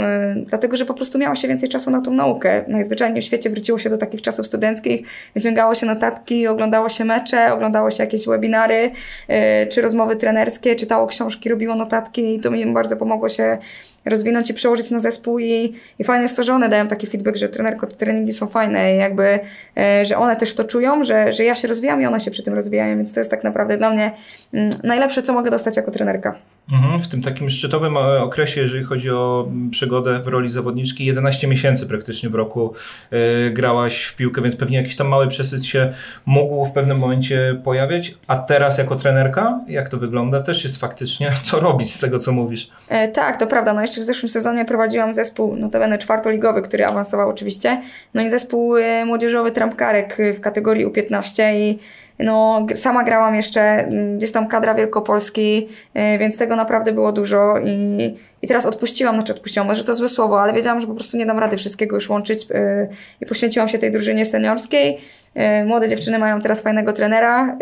dlatego 0.47 0.77
że 0.77 0.85
po 0.85 0.95
prostu 0.95 1.19
miało 1.19 1.35
się 1.35 1.49
więcej 1.49 1.69
czasu 1.69 1.91
na 1.91 2.01
tą 2.01 2.11
naukę. 2.11 2.65
Najzwyczajniej 2.69 3.23
w 3.23 3.25
świecie 3.25 3.51
wróciło 3.51 3.79
się 3.79 3.91
do 3.91 3.99
takich 3.99 4.23
czasów 4.23 4.47
studenckich, 4.47 5.07
wyciągało 5.35 5.75
się 5.75 5.87
notatki, 5.87 6.47
oglądało 6.47 6.89
się 6.89 7.05
mecze, 7.05 7.53
oglądało 7.53 7.91
się 7.91 8.03
jakieś 8.03 8.27
webinary 8.27 8.91
e, 9.29 9.67
czy 9.67 9.83
rozmowy 9.83 10.17
trenerskie, 10.17 10.77
czytało 10.77 11.07
książki, 11.07 11.49
robiło 11.49 11.75
notatki 11.75 12.35
i 12.35 12.41
to 12.41 12.51
mi 12.51 12.67
bardzo 12.67 12.97
pomogło 12.97 13.29
się 13.29 13.59
rozwinąć 14.07 14.51
i 14.51 14.55
przełożyć 14.55 14.91
na 14.91 15.01
zespół 15.01 15.39
i, 15.39 15.75
i 15.99 16.05
fajne 16.05 16.23
jest 16.23 16.37
to, 16.37 16.43
że 16.43 16.55
one 16.55 16.69
dają 16.69 16.89
taki 16.89 17.07
feedback, 17.07 17.37
że 17.37 17.49
trenerko, 17.49 17.87
te 17.87 17.97
treningi 17.97 18.33
są 18.33 18.47
fajne 18.47 18.95
i 18.95 18.99
jakby, 18.99 19.39
e, 19.77 20.05
że 20.05 20.17
one 20.17 20.37
też 20.37 20.55
to 20.55 20.65
czują, 20.65 21.05
że, 21.05 21.33
że 21.33 21.45
ja 21.45 21.55
się 21.55 21.69
rozwijam 21.69 22.03
i 22.03 22.07
one 22.07 22.21
się 22.21 22.31
przy 22.31 22.43
tym 22.43 22.55
rozwijają, 22.55 22.97
więc 22.97 23.13
to 23.13 23.21
jest 23.21 23.31
tak 23.31 23.45
naprawdę 23.45 23.79
dla 23.79 23.91
mnie 23.91 24.13
mm, 24.53 24.71
najlepsze, 24.85 25.23
co 25.23 25.33
mogę 25.33 25.51
dostać 25.51 25.77
jako 25.77 25.91
trenerka. 25.91 26.35
Mhm, 26.73 27.01
w 27.01 27.09
tym 27.09 27.23
takim 27.23 27.51
szczytowym 27.51 27.97
e, 27.97 28.23
okresie, 28.23 28.61
jeżeli 28.61 28.85
chodzi 28.85 29.11
o 29.11 29.47
mm, 29.49 29.71
przygodę 29.71 30.23
w 30.23 30.27
roli 30.27 30.51
zawodniczki, 30.51 31.05
11 31.05 31.49
miesięcy 31.49 31.87
praktycznie 31.87 32.29
w 32.29 32.35
roku 32.35 32.75
e, 33.11 33.51
grałaś 33.51 34.05
w 34.05 34.17
piłkę, 34.17 34.43
więc 34.43 34.57
pewnie 34.57 34.77
jakiś 34.77 34.97
tam 34.97 35.09
mały 35.09 35.29
przesyt 35.29 35.65
się 35.65 35.93
mógł 36.27 36.65
w 36.65 36.73
pewnym 36.73 36.99
momencie 36.99 37.61
pojawiać. 37.65 38.15
A 38.27 38.37
teraz 38.37 38.79
jako 38.79 38.97
trenerka, 38.97 39.61
jak 39.69 39.89
to 39.89 39.99
wygląda, 39.99 40.41
też 40.41 40.65
jest 40.65 40.81
faktycznie 40.81 41.33
co 41.43 41.61
robić 41.61 41.95
z 41.95 41.99
tego, 41.99 42.19
co 42.19 42.33
mówisz. 42.33 42.71
E, 42.89 43.09
tak, 43.09 43.37
to 43.37 43.47
prawda. 43.47 43.73
No 43.73 43.81
jeszcze 43.81 43.96
w 44.01 44.05
zeszłym 44.05 44.29
sezonie 44.29 44.65
prowadziłam 44.65 45.13
zespół, 45.13 45.57
notabene 45.57 45.99
czwartoligowy, 45.99 46.63
który 46.63 46.87
awansował 46.87 47.29
oczywiście. 47.29 47.81
No 48.15 48.23
i 48.23 48.31
zespół 48.31 48.77
e, 48.77 49.05
młodzieżowy 49.05 49.51
Trampkarek 49.51 50.21
e, 50.21 50.33
w 50.33 50.41
kategorii 50.41 50.87
U15 50.87 51.43
i 51.55 51.79
no, 52.19 52.67
sama 52.75 53.05
grałam 53.05 53.35
jeszcze 53.35 53.61
mm, 53.61 54.19
gdzieś 54.19 54.33
tam 54.33 54.49
kadra 54.49 54.75
Wielkopolski, 54.75 55.69
e, 55.95 56.19
więc 56.19 56.39
tego 56.39 56.57
naprawdę 56.57 56.93
było 56.93 57.13
dużo 57.13 57.55
i, 57.65 58.15
i 58.43 58.49
teraz 58.49 58.67
odpuściłam, 58.67 59.17
znaczy 59.17 59.33
odpuściłam, 59.33 59.67
może 59.67 59.85
to 59.85 59.95
złe 59.95 60.09
słowo, 60.09 60.41
ale 60.41 60.53
wiedziałam, 60.53 60.81
że 60.81 60.87
po 60.87 60.95
prostu 60.95 61.17
nie 61.17 61.27
dam 61.27 61.39
rady 61.39 61.57
wszystkiego 61.57 61.97
już 61.97 62.09
łączyć 62.09 62.47
e, 62.51 62.89
i 63.21 63.27
poświęciłam 63.27 63.69
się 63.69 63.79
tej 63.79 63.91
drużynie 63.91 64.25
seniorskiej. 64.25 64.99
E, 65.35 65.65
Młode 65.65 65.89
dziewczyny 65.89 66.19
mają 66.19 66.41
teraz 66.41 66.61
fajnego 66.61 66.93
trenera. 66.93 67.59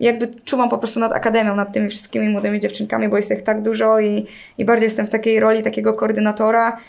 Jakby 0.00 0.26
czuwam 0.44 0.68
po 0.68 0.78
prostu 0.78 1.00
nad 1.00 1.12
akademią, 1.12 1.56
nad 1.56 1.72
tymi 1.72 1.88
wszystkimi 1.88 2.28
młodymi 2.28 2.58
dziewczynkami, 2.58 3.08
bo 3.08 3.16
jest 3.16 3.30
ich 3.30 3.42
tak 3.42 3.62
dużo 3.62 4.00
i, 4.00 4.26
i 4.58 4.64
bardziej 4.64 4.86
jestem 4.86 5.06
w 5.06 5.10
takiej 5.10 5.40
roli 5.40 5.62
takiego 5.62 5.94
koordynatora. 5.94 6.80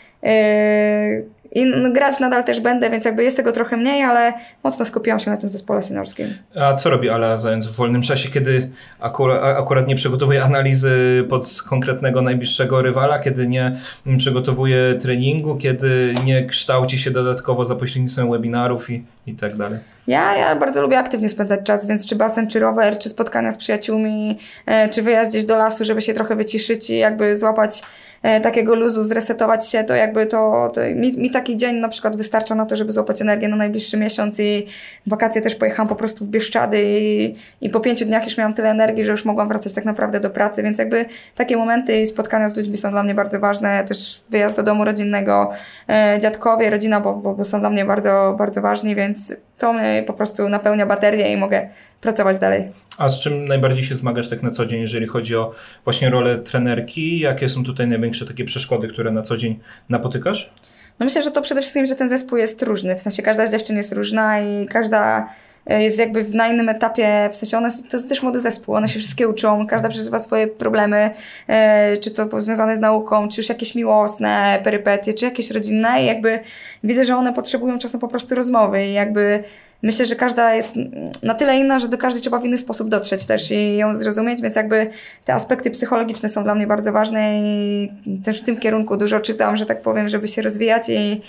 I 1.58 1.92
grać 1.92 2.20
nadal 2.20 2.44
też 2.44 2.60
będę, 2.60 2.90
więc 2.90 3.04
jakby 3.04 3.24
jest 3.24 3.36
tego 3.36 3.52
trochę 3.52 3.76
mniej, 3.76 4.02
ale 4.02 4.32
mocno 4.64 4.84
skupiłam 4.84 5.20
się 5.20 5.30
na 5.30 5.36
tym 5.36 5.48
zespole 5.48 5.82
seniorskim. 5.82 6.26
A 6.56 6.74
co 6.74 6.90
robi 6.90 7.10
Ala 7.10 7.36
Zając 7.36 7.66
w 7.66 7.76
wolnym 7.76 8.02
czasie, 8.02 8.28
kiedy 8.28 8.70
akurat, 9.00 9.42
akurat 9.58 9.88
nie 9.88 9.96
przygotowuje 9.96 10.42
analizy 10.42 11.24
pod 11.28 11.62
konkretnego 11.68 12.22
najbliższego 12.22 12.82
rywala, 12.82 13.18
kiedy 13.18 13.48
nie 13.48 13.76
mm, 14.06 14.18
przygotowuje 14.18 14.94
treningu, 14.94 15.56
kiedy 15.56 16.14
nie 16.24 16.46
kształci 16.46 16.98
się 16.98 17.10
dodatkowo 17.10 17.64
za 17.64 17.74
pośrednictwem 17.74 18.30
webinarów 18.30 18.90
i, 18.90 19.04
i 19.26 19.34
tak 19.34 19.56
dalej? 19.56 19.78
Ja, 20.06 20.36
ja 20.36 20.56
bardzo 20.56 20.82
lubię 20.82 20.98
aktywnie 20.98 21.28
spędzać 21.28 21.60
czas, 21.64 21.86
więc 21.86 22.06
czy 22.06 22.16
basen, 22.16 22.48
czy 22.48 22.58
rower, 22.58 22.98
czy 22.98 23.08
spotkania 23.08 23.52
z 23.52 23.56
przyjaciółmi, 23.56 24.38
e, 24.66 24.88
czy 24.88 25.02
wyjazd 25.02 25.30
gdzieś 25.30 25.44
do 25.44 25.56
lasu, 25.56 25.84
żeby 25.84 26.02
się 26.02 26.14
trochę 26.14 26.36
wyciszyć 26.36 26.90
i 26.90 26.98
jakby 26.98 27.36
złapać 27.36 27.82
takiego 28.22 28.74
luzu, 28.74 29.04
zresetować 29.04 29.70
się, 29.70 29.84
to 29.84 29.94
jakby 29.94 30.26
to, 30.26 30.70
to 30.74 30.80
mi, 30.94 31.12
mi 31.12 31.30
taki 31.30 31.56
dzień 31.56 31.76
na 31.76 31.88
przykład 31.88 32.16
wystarcza 32.16 32.54
na 32.54 32.66
to, 32.66 32.76
żeby 32.76 32.92
złapać 32.92 33.22
energię 33.22 33.48
na 33.48 33.56
najbliższy 33.56 33.96
miesiąc 33.96 34.40
i 34.40 34.66
wakacje 35.06 35.42
też 35.42 35.54
pojechałam 35.54 35.88
po 35.88 35.94
prostu 35.94 36.24
w 36.24 36.28
Bieszczady 36.28 36.82
i, 36.84 37.34
i 37.60 37.70
po 37.70 37.80
pięciu 37.80 38.04
dniach 38.04 38.24
już 38.24 38.36
miałam 38.36 38.54
tyle 38.54 38.70
energii, 38.70 39.04
że 39.04 39.12
już 39.12 39.24
mogłam 39.24 39.48
wracać 39.48 39.74
tak 39.74 39.84
naprawdę 39.84 40.20
do 40.20 40.30
pracy, 40.30 40.62
więc 40.62 40.78
jakby 40.78 41.04
takie 41.34 41.56
momenty 41.56 42.00
i 42.00 42.06
spotkania 42.06 42.48
z 42.48 42.56
ludźmi 42.56 42.76
są 42.76 42.90
dla 42.90 43.02
mnie 43.02 43.14
bardzo 43.14 43.40
ważne, 43.40 43.84
też 43.84 44.24
wyjazd 44.30 44.56
do 44.56 44.62
domu 44.62 44.84
rodzinnego, 44.84 45.50
e, 45.88 46.18
dziadkowie, 46.20 46.70
rodzina, 46.70 47.00
bo, 47.00 47.14
bo, 47.14 47.34
bo 47.34 47.44
są 47.44 47.60
dla 47.60 47.70
mnie 47.70 47.84
bardzo, 47.84 48.34
bardzo 48.38 48.62
ważni, 48.62 48.94
więc 48.94 49.36
to 49.58 49.72
mnie 49.72 50.04
po 50.06 50.12
prostu 50.12 50.48
napełnia 50.48 50.86
baterię 50.86 51.32
i 51.32 51.36
mogę 51.36 51.68
pracować 52.00 52.38
dalej. 52.38 52.68
A 52.98 53.08
z 53.08 53.20
czym 53.20 53.48
najbardziej 53.48 53.84
się 53.84 53.96
zmagasz 53.96 54.28
tak 54.28 54.42
na 54.42 54.50
co 54.50 54.66
dzień, 54.66 54.80
jeżeli 54.80 55.06
chodzi 55.06 55.36
o 55.36 55.52
właśnie 55.84 56.10
rolę 56.10 56.38
trenerki? 56.38 57.18
Jakie 57.18 57.48
są 57.48 57.64
tutaj 57.64 57.86
największe 57.86 58.26
takie 58.26 58.44
przeszkody, 58.44 58.88
które 58.88 59.10
na 59.10 59.22
co 59.22 59.36
dzień 59.36 59.60
napotykasz? 59.88 60.52
No 60.98 61.06
myślę, 61.06 61.22
że 61.22 61.30
to 61.30 61.42
przede 61.42 61.60
wszystkim, 61.60 61.86
że 61.86 61.94
ten 61.94 62.08
zespół 62.08 62.38
jest 62.38 62.62
różny, 62.62 62.96
w 62.96 63.00
sensie 63.00 63.22
każda 63.22 63.46
z 63.46 63.52
dziewczyn 63.52 63.76
jest 63.76 63.92
różna 63.92 64.40
i 64.40 64.66
każda 64.66 65.28
jest 65.68 65.98
jakby 65.98 66.24
w- 66.24 66.34
na 66.34 66.48
innym 66.48 66.68
etapie, 66.68 67.28
w 67.32 67.36
sensie 67.36 67.56
one, 67.56 67.70
to 67.90 67.96
jest 67.96 68.08
też 68.08 68.22
młody 68.22 68.40
zespół, 68.40 68.74
one 68.74 68.88
się 68.88 68.98
wszystkie 68.98 69.28
uczą, 69.28 69.66
każda 69.66 69.88
przeżywa 69.88 70.18
swoje 70.18 70.46
problemy, 70.46 71.10
e, 71.48 71.96
czy 71.96 72.10
to 72.10 72.40
związane 72.40 72.76
z 72.76 72.80
nauką, 72.80 73.28
czy 73.28 73.40
już 73.40 73.48
jakieś 73.48 73.74
miłosne 73.74 74.58
perypetie, 74.64 75.14
czy 75.14 75.24
jakieś 75.24 75.50
rodzinne 75.50 76.02
i 76.02 76.06
jakby 76.06 76.38
widzę, 76.84 77.04
że 77.04 77.16
one 77.16 77.32
potrzebują 77.32 77.78
czasem 77.78 78.00
po 78.00 78.08
prostu 78.08 78.34
rozmowy 78.34 78.86
i 78.86 78.92
jakby 78.92 79.42
myślę, 79.82 80.06
że 80.06 80.16
każda 80.16 80.54
jest 80.54 80.74
na 81.22 81.34
tyle 81.34 81.56
inna, 81.58 81.78
że 81.78 81.88
do 81.88 81.98
każdej 81.98 82.22
trzeba 82.22 82.38
w 82.38 82.44
inny 82.44 82.58
sposób 82.58 82.88
dotrzeć 82.88 83.26
też 83.26 83.50
i 83.50 83.76
ją 83.76 83.96
zrozumieć, 83.96 84.42
więc 84.42 84.56
jakby 84.56 84.86
te 85.24 85.34
aspekty 85.34 85.70
psychologiczne 85.70 86.28
są 86.28 86.44
dla 86.44 86.54
mnie 86.54 86.66
bardzo 86.66 86.92
ważne 86.92 87.40
i 87.42 87.90
też 88.24 88.42
w 88.42 88.44
tym 88.44 88.56
kierunku 88.56 88.96
dużo 88.96 89.20
czytam, 89.20 89.56
że 89.56 89.66
tak 89.66 89.82
powiem, 89.82 90.08
żeby 90.08 90.28
się 90.28 90.42
rozwijać 90.42 90.88
i 90.88 91.20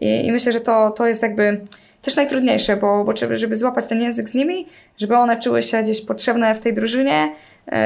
I, 0.00 0.26
i 0.26 0.32
myślę, 0.32 0.52
że 0.52 0.60
to, 0.60 0.90
to 0.90 1.06
jest 1.06 1.22
jakby 1.22 1.60
też 2.02 2.16
najtrudniejsze, 2.16 2.76
bo, 2.76 3.04
bo 3.04 3.16
żeby, 3.16 3.36
żeby 3.36 3.56
złapać 3.56 3.86
ten 3.86 4.00
język 4.00 4.28
z 4.28 4.34
nimi, 4.34 4.66
żeby 4.98 5.16
one 5.16 5.36
czuły 5.36 5.62
się 5.62 5.82
gdzieś 5.82 6.00
potrzebne 6.00 6.54
w 6.54 6.60
tej 6.60 6.74
drużynie. 6.74 7.34
Yy, 7.72 7.76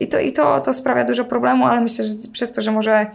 I, 0.00 0.08
to, 0.08 0.20
i 0.20 0.32
to, 0.32 0.60
to 0.60 0.74
sprawia 0.74 1.04
dużo 1.04 1.24
problemu, 1.24 1.66
ale 1.66 1.80
myślę, 1.80 2.04
że 2.04 2.14
przez 2.32 2.52
to, 2.52 2.62
że 2.62 2.72
może 2.72 3.06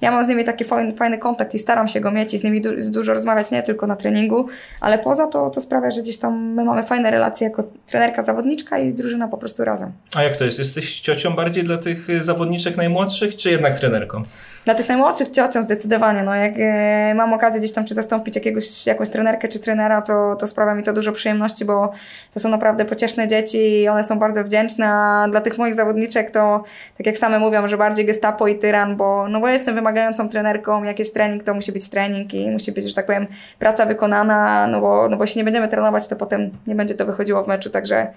ja 0.00 0.10
mam 0.10 0.24
z 0.24 0.28
nimi 0.28 0.44
taki 0.44 0.64
fajny, 0.64 0.92
fajny 0.92 1.18
kontakt 1.18 1.54
i 1.54 1.58
staram 1.58 1.88
się 1.88 2.00
go 2.00 2.10
mieć 2.10 2.34
i 2.34 2.38
z 2.38 2.42
nimi 2.42 2.60
du 2.60 2.70
dużo 2.90 3.14
rozmawiać, 3.14 3.50
nie 3.50 3.62
tylko 3.62 3.86
na 3.86 3.96
treningu, 3.96 4.48
ale 4.80 4.98
poza 4.98 5.26
to, 5.26 5.50
to 5.50 5.60
sprawia, 5.60 5.90
że 5.90 6.02
gdzieś 6.02 6.18
tam 6.18 6.54
my 6.54 6.64
mamy 6.64 6.82
fajne 6.82 7.10
relacje 7.10 7.46
jako 7.46 7.64
trenerka, 7.86 8.22
zawodniczka 8.22 8.78
i 8.78 8.94
drużyna 8.94 9.28
po 9.28 9.38
prostu 9.38 9.64
razem. 9.64 9.92
A 10.14 10.22
jak 10.22 10.36
to 10.36 10.44
jest? 10.44 10.58
Jesteś 10.58 11.00
ciocią 11.00 11.34
bardziej 11.34 11.64
dla 11.64 11.78
tych 11.78 12.08
zawodniczek 12.20 12.76
najmłodszych, 12.76 13.36
czy 13.36 13.50
jednak 13.50 13.78
trenerką? 13.78 14.22
Dla 14.66 14.74
tych 14.74 14.88
najmłodszych 14.88 15.28
ciocią 15.28 15.62
zdecydowanie. 15.62 16.22
No, 16.22 16.34
jak 16.34 16.52
e, 16.58 17.14
mam 17.14 17.32
okazję 17.32 17.60
gdzieś 17.60 17.72
tam 17.72 17.84
czy 17.84 17.94
zastąpić 17.94 18.34
jakiegoś, 18.34 18.86
jakąś 18.86 19.08
trenerkę 19.08 19.48
czy 19.48 19.58
trenera, 19.58 20.02
to, 20.02 20.36
to 20.36 20.46
sprawia 20.46 20.74
mi 20.74 20.82
to 20.82 20.92
dużo 20.92 21.12
przyjemności, 21.12 21.64
bo 21.64 21.92
to 22.34 22.40
są 22.40 22.48
naprawdę 22.48 22.84
pocieszne 22.84 23.28
dzieci 23.28 23.82
i 23.82 23.88
one 23.88 24.04
są 24.04 24.18
bardzo 24.18 24.44
wdzięczne, 24.44 24.88
a 24.88 25.26
dla 25.30 25.40
tych 25.40 25.58
moich 25.58 25.74
zawodniczek 25.74 26.30
to, 26.30 26.64
tak 26.98 27.06
jak 27.06 27.18
same 27.18 27.38
mówią, 27.38 27.68
że 27.68 27.76
bardziej 27.76 28.06
gestapo 28.06 28.48
i 28.48 28.58
tyran, 28.58 28.96
bo, 28.96 29.28
no 29.28 29.40
bo 29.40 29.48
jestem 29.48 29.74
wymagającą 29.74 30.28
trenerką, 30.28 30.82
jak 30.84 30.98
jest 30.98 31.14
trening, 31.14 31.42
to 31.42 31.54
musi 31.54 31.72
być 31.72 31.88
trening 31.88 32.34
i 32.34 32.50
musi 32.50 32.72
być, 32.72 32.84
że 32.84 32.94
tak 32.94 33.06
powiem, 33.06 33.26
praca 33.58 33.86
wykonana, 33.86 34.66
no 34.66 34.80
bo, 34.80 35.08
no 35.08 35.16
bo 35.16 35.24
jeśli 35.24 35.38
nie 35.38 35.44
będziemy 35.44 35.68
trenować, 35.68 36.08
to 36.08 36.16
potem 36.16 36.50
nie 36.66 36.74
będzie 36.74 36.94
to 36.94 37.06
wychodziło 37.06 37.44
w 37.44 37.48
meczu, 37.48 37.70
także 37.70 38.08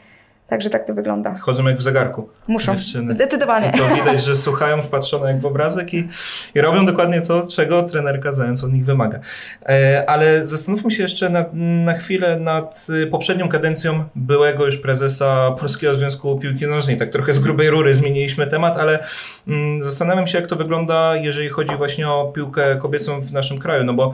Także 0.49 0.69
tak 0.69 0.87
to 0.87 0.93
wygląda. 0.93 1.35
Chodzą 1.39 1.67
jak 1.67 1.77
w 1.77 1.81
zegarku. 1.81 2.29
Muszą. 2.47 2.75
Dziewczyny. 2.75 3.13
Zdecydowanie. 3.13 3.71
To 3.71 3.95
widać, 3.95 4.23
że 4.23 4.35
słuchają 4.35 4.81
wpatrzone 4.81 5.31
jak 5.31 5.41
w 5.41 5.45
obrazek 5.45 5.93
i, 5.93 6.07
i 6.55 6.61
robią 6.61 6.85
dokładnie 6.85 7.21
to, 7.21 7.47
czego 7.47 7.83
trenerka 7.83 8.31
zając 8.31 8.63
od 8.63 8.73
nich 8.73 8.85
wymaga. 8.85 9.19
E, 9.65 10.03
ale 10.07 10.45
zastanówmy 10.45 10.91
się 10.91 11.03
jeszcze 11.03 11.29
na, 11.29 11.45
na 11.85 11.93
chwilę 11.93 12.39
nad 12.39 12.87
y, 12.89 13.07
poprzednią 13.07 13.49
kadencją 13.49 14.03
byłego 14.15 14.65
już 14.65 14.77
prezesa 14.77 15.51
Polskiego 15.51 15.93
Związku 15.93 16.39
Piłki 16.39 16.67
Nożnej. 16.67 16.97
Tak 16.97 17.09
trochę 17.09 17.33
z 17.33 17.39
grubej 17.39 17.69
rury 17.69 17.95
zmieniliśmy 17.95 18.47
temat, 18.47 18.77
ale 18.77 19.03
mm, 19.47 19.83
zastanawiam 19.83 20.27
się, 20.27 20.37
jak 20.37 20.47
to 20.47 20.55
wygląda, 20.55 21.15
jeżeli 21.15 21.49
chodzi 21.49 21.75
właśnie 21.75 22.09
o 22.09 22.31
piłkę 22.35 22.75
kobiecą 22.75 23.21
w 23.21 23.31
naszym 23.31 23.59
kraju, 23.59 23.83
no 23.83 23.93
bo 23.93 24.13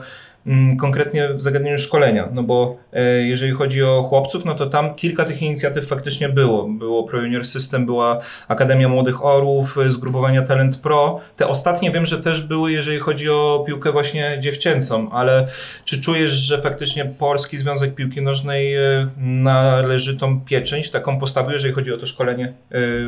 konkretnie 0.80 1.30
w 1.34 1.42
zagadnieniu 1.42 1.78
szkolenia, 1.78 2.30
no 2.34 2.44
bo 2.44 2.78
e, 2.94 3.04
jeżeli 3.04 3.52
chodzi 3.52 3.84
o 3.84 4.04
chłopców, 4.04 4.46
no 4.46 4.56
to 4.56 4.66
tam 4.66 4.96
kilka 4.96 5.26
tych 5.26 5.42
inicjatyw 5.42 5.88
faktycznie 5.88 6.30
było. 6.30 6.68
Było 6.70 7.04
Pro 7.04 7.22
Junior 7.22 7.46
System, 7.46 7.86
była 7.86 8.22
Akademia 8.48 8.90
Młodych 8.90 9.26
Orłów, 9.26 9.78
e, 9.78 9.90
zgrupowania 9.90 10.42
Talent 10.42 10.78
Pro. 10.78 11.20
Te 11.36 11.48
ostatnie 11.48 11.92
wiem, 11.92 12.06
że 12.06 12.22
też 12.22 12.42
były, 12.42 12.72
jeżeli 12.72 13.00
chodzi 13.00 13.30
o 13.30 13.64
piłkę 13.68 13.92
właśnie 13.92 14.38
dziewczęcą, 14.40 15.12
ale 15.12 15.48
czy 15.86 16.02
czujesz, 16.02 16.32
że 16.32 16.62
faktycznie 16.62 17.06
Polski 17.06 17.58
Związek 17.58 17.96
Piłki 17.96 18.22
Nożnej 18.22 18.76
e, 18.76 19.08
należy 19.18 20.18
tą 20.18 20.42
pieczęć 20.42 20.90
taką 20.90 21.20
postawił, 21.20 21.52
jeżeli 21.52 21.74
chodzi 21.74 21.94
o 21.94 21.98
to 21.98 22.06
szkolenie 22.06 22.54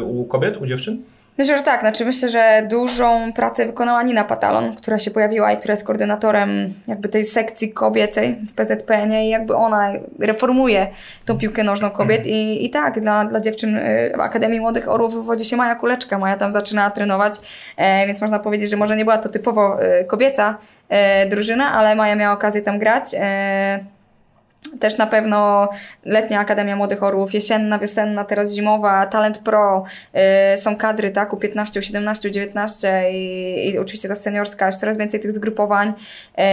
u 0.02 0.26
kobiet, 0.26 0.58
u 0.58 0.66
dziewczyn? 0.66 1.04
Myślę, 1.38 1.58
że 1.58 1.64
tak. 1.64 1.82
Znaczy 1.82 2.06
myślę, 2.06 2.30
że 2.30 2.68
dużą 2.70 3.34
pracę 3.34 3.66
wykonała 3.66 4.04
Nina 4.04 4.24
Patalon, 4.24 4.76
która 4.76 5.00
się 5.00 5.12
pojawiła 5.12 5.52
i 5.52 5.58
która 5.58 5.72
jest 5.72 5.88
koordynatorem 5.88 6.74
jakby 6.88 7.10
tej 7.10 7.24
sekcji 7.24 7.74
kobiecej 7.74 8.36
w 8.50 8.54
PZPN-ie 8.54 9.26
i 9.26 9.30
jakby 9.30 9.56
ona 9.56 9.94
reformuje 10.20 10.88
tą 11.26 11.38
piłkę 11.38 11.64
nożną 11.64 11.90
kobiet 11.90 12.26
i, 12.26 12.66
i 12.66 12.70
tak, 12.70 13.00
dla, 13.00 13.26
dla 13.26 13.40
dziewczyn 13.40 13.76
y, 13.76 14.14
w 14.18 14.20
Akademii 14.20 14.60
Młodych 14.60 14.90
Orłów 14.90 15.14
wywodzi 15.14 15.46
się 15.46 15.58
Maja 15.58 15.76
Kuleczka. 15.76 16.18
Maja 16.18 16.38
tam 16.38 16.52
zaczyna 16.52 16.90
trenować, 16.90 17.34
e, 17.78 18.08
więc 18.08 18.22
można 18.22 18.40
powiedzieć, 18.40 18.70
że 18.70 18.78
może 18.78 18.96
nie 18.96 19.06
była 19.06 19.18
to 19.18 19.30
typowo 19.30 19.84
y, 19.84 20.06
kobieca 20.06 20.58
e, 20.90 21.26
drużyna, 21.26 21.72
ale 21.74 21.96
Maja 21.96 22.16
miała 22.16 22.34
okazję 22.34 22.62
tam 22.62 22.80
grać. 22.80 23.16
E, 24.74 24.78
też 24.78 24.98
na 24.98 25.08
pewno 25.08 25.70
letnia 26.06 26.40
Akademia 26.40 26.76
Młodych 26.76 27.04
Orłów, 27.04 27.34
jesienna, 27.34 27.80
wiosenna, 27.80 28.24
teraz 28.24 28.54
zimowa, 28.54 29.06
Talent 29.06 29.40
Pro, 29.40 29.84
yy, 30.14 30.22
są 30.58 30.76
kadry, 30.76 31.12
tak, 31.12 31.34
u 31.34 31.38
15, 31.38 31.80
u 31.80 31.84
17, 31.84 32.30
u 32.30 32.32
19 32.32 33.12
i, 33.12 33.70
i 33.70 33.80
oczywiście 33.80 34.10
ta 34.10 34.16
seniorska, 34.16 34.68
już 34.68 34.76
coraz 34.76 34.98
więcej 34.98 35.20
tych 35.20 35.32
zgrupowań, 35.32 35.94
yy, 36.38 36.44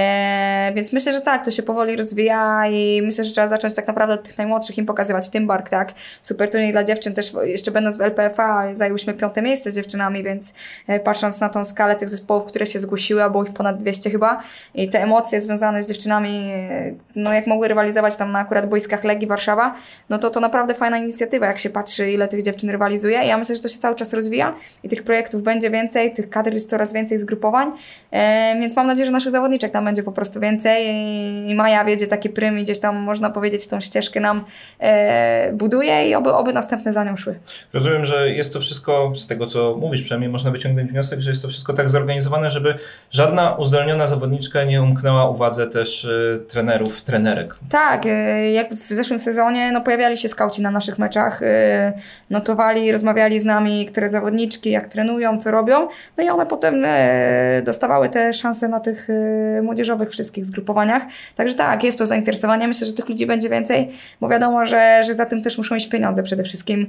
więc 0.74 0.92
myślę, 0.92 1.12
że 1.12 1.20
tak, 1.20 1.44
to 1.44 1.50
się 1.50 1.62
powoli 1.62 1.96
rozwija 1.96 2.66
i 2.66 3.02
myślę, 3.02 3.24
że 3.24 3.32
trzeba 3.32 3.48
zacząć 3.48 3.74
tak 3.74 3.86
naprawdę 3.86 4.14
od 4.14 4.22
tych 4.22 4.38
najmłodszych 4.38 4.78
im 4.78 4.86
pokazywać. 4.86 5.28
Tymbark, 5.28 5.68
tak, 5.68 5.92
super 6.22 6.50
turniej 6.50 6.72
dla 6.72 6.84
dziewczyn, 6.84 7.14
też 7.14 7.32
jeszcze 7.42 7.70
będąc 7.70 7.98
w 7.98 8.00
LPFA 8.00 8.74
zajęłyśmy 8.74 9.14
piąte 9.14 9.42
miejsce 9.42 9.72
z 9.72 9.74
dziewczynami, 9.74 10.22
więc 10.22 10.54
yy, 10.88 11.00
patrząc 11.00 11.40
na 11.40 11.48
tą 11.48 11.64
skalę 11.64 11.96
tych 11.96 12.08
zespołów, 12.08 12.44
które 12.44 12.66
się 12.66 12.78
zgłosiły, 12.78 13.22
a 13.22 13.30
było 13.30 13.44
ich 13.44 13.52
ponad 13.52 13.78
200 13.78 14.10
chyba 14.10 14.42
i 14.74 14.88
te 14.88 15.02
emocje 15.02 15.40
związane 15.40 15.84
z 15.84 15.88
dziewczynami, 15.88 16.48
yy, 16.48 16.94
no 17.16 17.32
jak 17.32 17.46
mogły 17.46 17.68
rywalizować 17.68 18.03
tam 18.16 18.32
na 18.32 18.38
akurat 18.38 18.68
boiskach 18.68 19.04
Legii 19.04 19.28
Warszawa, 19.28 19.74
no 20.08 20.18
to 20.18 20.30
to 20.30 20.40
naprawdę 20.40 20.74
fajna 20.74 20.98
inicjatywa, 20.98 21.46
jak 21.46 21.58
się 21.58 21.70
patrzy, 21.70 22.10
ile 22.10 22.28
tych 22.28 22.42
dziewczyn 22.42 22.70
rywalizuje. 22.70 23.24
I 23.24 23.28
ja 23.28 23.38
myślę, 23.38 23.56
że 23.56 23.62
to 23.62 23.68
się 23.68 23.78
cały 23.78 23.94
czas 23.94 24.14
rozwija 24.14 24.54
i 24.82 24.88
tych 24.88 25.02
projektów 25.02 25.42
będzie 25.42 25.70
więcej, 25.70 26.12
tych 26.12 26.30
kadr 26.30 26.52
jest 26.52 26.70
coraz 26.70 26.92
więcej 26.92 27.18
zgrupowań, 27.18 27.72
e, 28.10 28.56
więc 28.60 28.76
mam 28.76 28.86
nadzieję, 28.86 29.06
że 29.06 29.12
naszych 29.12 29.32
zawodniczek 29.32 29.72
tam 29.72 29.84
będzie 29.84 30.02
po 30.02 30.12
prostu 30.12 30.40
więcej 30.40 30.86
i, 30.86 31.50
i 31.50 31.54
Maja 31.54 31.84
wiedzie 31.84 32.06
taki 32.06 32.30
prym 32.30 32.58
i 32.58 32.64
gdzieś 32.64 32.78
tam, 32.78 32.96
można 32.96 33.30
powiedzieć, 33.30 33.66
tą 33.66 33.80
ścieżkę 33.80 34.20
nam 34.20 34.44
e, 34.78 35.52
buduje 35.52 36.08
i 36.08 36.14
oby, 36.14 36.34
oby 36.34 36.52
następne 36.52 36.92
za 36.92 37.04
nią 37.04 37.16
szły. 37.16 37.38
Rozumiem, 37.72 38.04
że 38.04 38.30
jest 38.30 38.52
to 38.52 38.60
wszystko, 38.60 39.12
z 39.16 39.26
tego 39.26 39.46
co 39.46 39.76
mówisz 39.80 40.02
przynajmniej, 40.02 40.30
można 40.30 40.50
wyciągnąć 40.50 40.90
wniosek, 40.90 41.20
że 41.20 41.30
jest 41.30 41.42
to 41.42 41.48
wszystko 41.48 41.72
tak 41.72 41.90
zorganizowane, 41.90 42.50
żeby 42.50 42.74
żadna 43.10 43.54
uzdolniona 43.54 44.06
zawodniczka 44.06 44.64
nie 44.64 44.82
umknęła 44.82 45.30
uwadze 45.30 45.66
też 45.66 46.04
y, 46.04 46.44
trenerów, 46.48 47.02
trenerek. 47.02 47.54
Tak, 47.70 47.93
tak, 47.96 48.06
y, 48.06 48.50
jak 48.50 48.74
w 48.74 48.88
zeszłym 48.88 49.18
sezonie, 49.18 49.72
no 49.72 49.80
pojawiali 49.80 50.16
się 50.16 50.28
skauci 50.28 50.62
na 50.62 50.70
naszych 50.70 50.98
meczach, 50.98 51.42
y, 51.42 51.46
notowali, 52.30 52.92
rozmawiali 52.92 53.38
z 53.38 53.44
nami, 53.44 53.86
które 53.86 54.10
zawodniczki, 54.10 54.70
jak 54.70 54.88
trenują, 54.88 55.38
co 55.38 55.50
robią, 55.50 55.88
no 56.16 56.24
i 56.24 56.28
one 56.28 56.46
potem 56.46 56.84
y, 56.84 57.62
dostawały 57.64 58.08
te 58.08 58.32
szanse 58.32 58.68
na 58.68 58.80
tych 58.80 59.08
młodzieżowych 59.62 60.10
wszystkich 60.10 60.46
zgrupowaniach. 60.46 61.02
Także 61.36 61.54
tak, 61.54 61.84
jest 61.84 61.98
to 61.98 62.06
zainteresowanie, 62.06 62.68
myślę, 62.68 62.86
że 62.86 62.92
tych 62.92 63.08
ludzi 63.08 63.26
będzie 63.26 63.48
więcej, 63.48 63.90
bo 64.20 64.28
wiadomo, 64.28 64.66
że, 64.66 65.02
że 65.06 65.14
za 65.14 65.26
tym 65.26 65.42
też 65.42 65.58
muszą 65.58 65.74
iść 65.74 65.88
pieniądze 65.88 66.22
przede 66.22 66.44
wszystkim. 66.44 66.86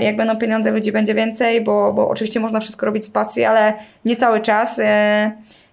Jak 0.00 0.16
będą 0.16 0.36
pieniądze, 0.36 0.70
ludzi 0.70 0.92
będzie 0.92 1.14
więcej, 1.14 1.60
bo, 1.60 1.92
bo 1.92 2.08
oczywiście 2.08 2.40
można 2.40 2.60
wszystko 2.60 2.86
robić 2.86 3.04
z 3.04 3.10
pasji, 3.10 3.44
ale 3.44 3.72
nie 4.04 4.16
cały 4.16 4.40
czas. 4.40 4.80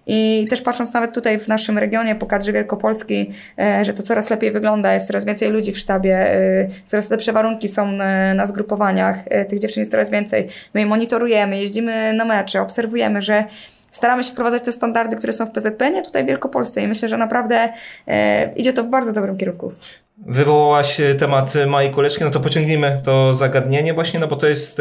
I 0.06 0.46
też 0.50 0.60
patrząc 0.60 0.92
nawet 0.92 1.14
tutaj 1.14 1.38
w 1.38 1.48
naszym 1.48 1.78
regionie, 1.78 2.14
po 2.14 2.26
kadrze 2.26 2.52
Wielkopolski, 2.52 3.30
e, 3.58 3.84
że 3.84 3.92
to 3.92 4.02
coraz 4.02 4.30
lepiej 4.30 4.52
wygląda, 4.52 4.94
jest 4.94 5.06
coraz 5.06 5.24
więcej 5.24 5.50
ludzi 5.50 5.72
w 5.72 5.78
sztabie, 5.78 6.16
e, 6.16 6.68
coraz 6.84 7.10
lepsze 7.10 7.32
warunki 7.32 7.68
są 7.68 7.88
e, 7.88 8.34
na 8.34 8.46
zgrupowaniach, 8.46 9.18
tych 9.48 9.58
dziewczyn 9.58 9.80
jest 9.80 9.90
coraz 9.90 10.10
więcej. 10.10 10.48
My 10.74 10.80
je 10.80 10.86
monitorujemy, 10.86 11.60
jeździmy 11.60 12.12
na 12.12 12.24
mecze, 12.24 12.60
obserwujemy, 12.60 13.22
że 13.22 13.44
staramy 13.90 14.24
się 14.24 14.32
wprowadzać 14.32 14.62
te 14.62 14.72
standardy, 14.72 15.16
które 15.16 15.32
są 15.32 15.46
w 15.46 15.50
PZPN, 15.50 16.02
tutaj 16.02 16.24
w 16.24 16.26
Wielkopolsce 16.26 16.82
i 16.82 16.88
myślę, 16.88 17.08
że 17.08 17.16
naprawdę 17.16 17.68
idzie 18.56 18.72
to 18.72 18.84
w 18.84 18.88
bardzo 18.88 19.12
dobrym 19.12 19.36
kierunku. 19.36 19.72
Wywołałaś 20.26 21.00
temat 21.18 21.54
Mai 21.66 21.90
Kuleczki, 21.90 22.24
no 22.24 22.30
to 22.30 22.40
pociągnijmy 22.40 23.00
to 23.04 23.32
zagadnienie 23.32 23.94
właśnie, 23.94 24.20
no 24.20 24.28
bo 24.28 24.36
to 24.36 24.46
jest 24.46 24.80